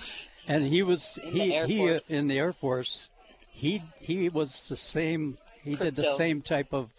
And 0.46 0.64
he 0.74 0.82
was 0.82 1.18
In 1.24 1.32
the 1.32 1.40
he 1.40 1.54
Air 1.54 1.66
he 1.66 1.80
uh, 1.80 1.86
Force. 1.88 2.10
in 2.10 2.28
the 2.28 2.38
Air 2.38 2.52
Force. 2.52 3.08
He 3.48 3.82
he 4.08 4.28
was 4.28 4.68
the 4.68 4.76
same. 4.76 5.38
He 5.62 5.74
did 5.76 5.96
the 5.96 6.04
same 6.22 6.42
type 6.42 6.72
of 6.74 6.90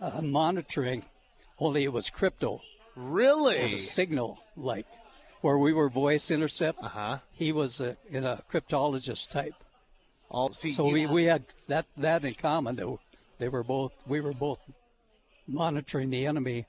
uh, 0.00 0.20
monitoring, 0.20 1.04
only 1.58 1.84
it 1.84 1.92
was 1.92 2.10
crypto. 2.10 2.56
It 2.56 2.60
Really? 2.96 3.72
was 3.72 3.90
signal 3.90 4.38
like, 4.56 4.86
where 5.40 5.56
we 5.56 5.72
were 5.72 5.88
voice 5.88 6.30
intercept. 6.30 6.78
Uh 6.84 6.88
huh. 6.88 7.18
He 7.32 7.50
was 7.50 7.80
a, 7.80 7.96
in 8.10 8.24
a 8.24 8.42
cryptologist 8.52 9.30
type. 9.30 9.54
All 10.28 10.52
see. 10.52 10.72
So 10.72 10.86
you- 10.88 10.92
we, 10.92 11.06
we 11.06 11.24
had 11.32 11.42
that 11.68 11.86
that 11.96 12.24
in 12.26 12.34
common. 12.34 12.76
They, 12.76 12.84
they 13.40 13.48
were 13.48 13.62
both 13.64 13.92
we 14.06 14.20
were 14.20 14.34
both 14.34 14.60
monitoring 15.46 16.10
the 16.10 16.26
enemy, 16.26 16.66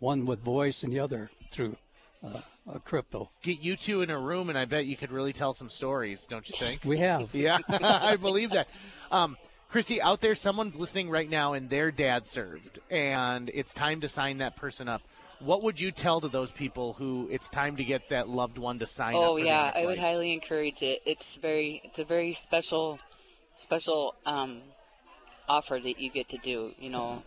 one 0.00 0.26
with 0.26 0.40
voice 0.40 0.82
and 0.82 0.92
the 0.92 0.98
other 0.98 1.30
through 1.50 1.76
uh, 2.24 2.40
a 2.72 2.80
crypto. 2.80 3.30
get 3.42 3.60
you 3.60 3.76
two 3.76 4.02
in 4.02 4.10
a 4.10 4.18
room, 4.18 4.48
and 4.48 4.58
I 4.58 4.64
bet 4.64 4.86
you 4.86 4.96
could 4.96 5.12
really 5.12 5.32
tell 5.32 5.54
some 5.54 5.70
stories, 5.70 6.26
don't 6.26 6.48
you 6.48 6.56
think? 6.58 6.80
We 6.84 6.98
have. 6.98 7.34
Yeah, 7.34 7.58
I 7.68 8.16
believe 8.16 8.50
that. 8.50 8.68
Um, 9.10 9.36
Christy, 9.70 10.02
out 10.02 10.20
there, 10.20 10.34
someone's 10.34 10.76
listening 10.76 11.10
right 11.10 11.30
now, 11.30 11.52
and 11.52 11.70
their 11.70 11.90
dad 11.90 12.26
served, 12.26 12.80
and 12.90 13.50
it's 13.54 13.72
time 13.72 14.00
to 14.00 14.08
sign 14.08 14.38
that 14.38 14.56
person 14.56 14.88
up. 14.88 15.02
What 15.38 15.62
would 15.62 15.80
you 15.80 15.90
tell 15.90 16.20
to 16.20 16.28
those 16.28 16.50
people 16.50 16.94
who 16.94 17.28
it's 17.30 17.48
time 17.48 17.76
to 17.76 17.84
get 17.84 18.10
that 18.10 18.28
loved 18.28 18.58
one 18.58 18.78
to 18.80 18.86
sign 18.86 19.14
up? 19.14 19.20
Oh 19.22 19.36
yeah, 19.36 19.72
I 19.74 19.86
would 19.86 19.98
highly 19.98 20.32
encourage 20.32 20.82
it. 20.82 21.00
It's 21.06 21.36
very, 21.36 21.80
it's 21.84 21.98
a 21.98 22.04
very 22.04 22.32
special, 22.34 22.98
special 23.54 24.16
um, 24.26 24.60
offer 25.48 25.78
that 25.78 25.98
you 25.98 26.10
get 26.10 26.28
to 26.30 26.36
do. 26.38 26.72
You 26.78 26.90
know, 26.90 27.22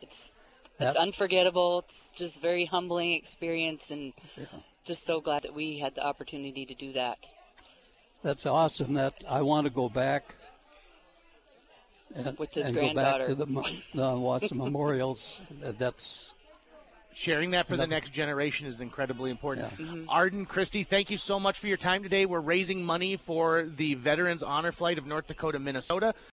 it's 0.00 0.34
it's 0.82 0.94
That- 0.94 1.00
unforgettable. 1.00 1.80
It's 1.80 2.10
just 2.12 2.40
very 2.40 2.64
humbling 2.64 3.12
experience, 3.12 3.90
and 3.90 4.12
just 4.84 5.04
so 5.04 5.20
glad 5.20 5.42
that 5.42 5.54
we 5.54 5.78
had 5.78 5.94
the 5.94 6.04
opportunity 6.04 6.66
to 6.66 6.74
do 6.74 6.92
that. 6.92 7.18
That's 8.22 8.46
awesome. 8.46 8.94
That 8.94 9.24
I 9.28 9.42
want 9.42 9.66
to 9.66 9.70
go 9.70 9.88
back. 9.88 10.34
And, 12.14 12.38
With 12.38 12.52
his 12.52 12.66
and 12.66 12.76
go 12.76 12.94
back 12.94 13.26
to 13.26 13.34
the, 13.34 13.46
mo- 13.46 13.64
the 13.94 14.10
Watson 14.16 14.58
memorials. 14.58 15.40
That's 15.78 16.32
Sharing 17.14 17.50
that 17.50 17.68
for 17.68 17.76
the 17.76 17.86
next 17.86 18.10
generation 18.10 18.66
is 18.66 18.80
incredibly 18.80 19.30
important. 19.30 19.70
Yeah. 19.78 19.84
Mm-hmm. 19.86 20.08
Arden, 20.08 20.46
Christy, 20.46 20.82
thank 20.82 21.10
you 21.10 21.18
so 21.18 21.38
much 21.38 21.58
for 21.58 21.66
your 21.66 21.76
time 21.76 22.02
today. 22.02 22.24
We're 22.24 22.40
raising 22.40 22.82
money 22.82 23.16
for 23.16 23.64
the 23.64 23.94
Veterans 23.94 24.42
Honor 24.42 24.72
Flight 24.72 24.96
of 24.96 25.04
North 25.04 25.26
Dakota, 25.26 25.58
Minnesota. 25.58 26.14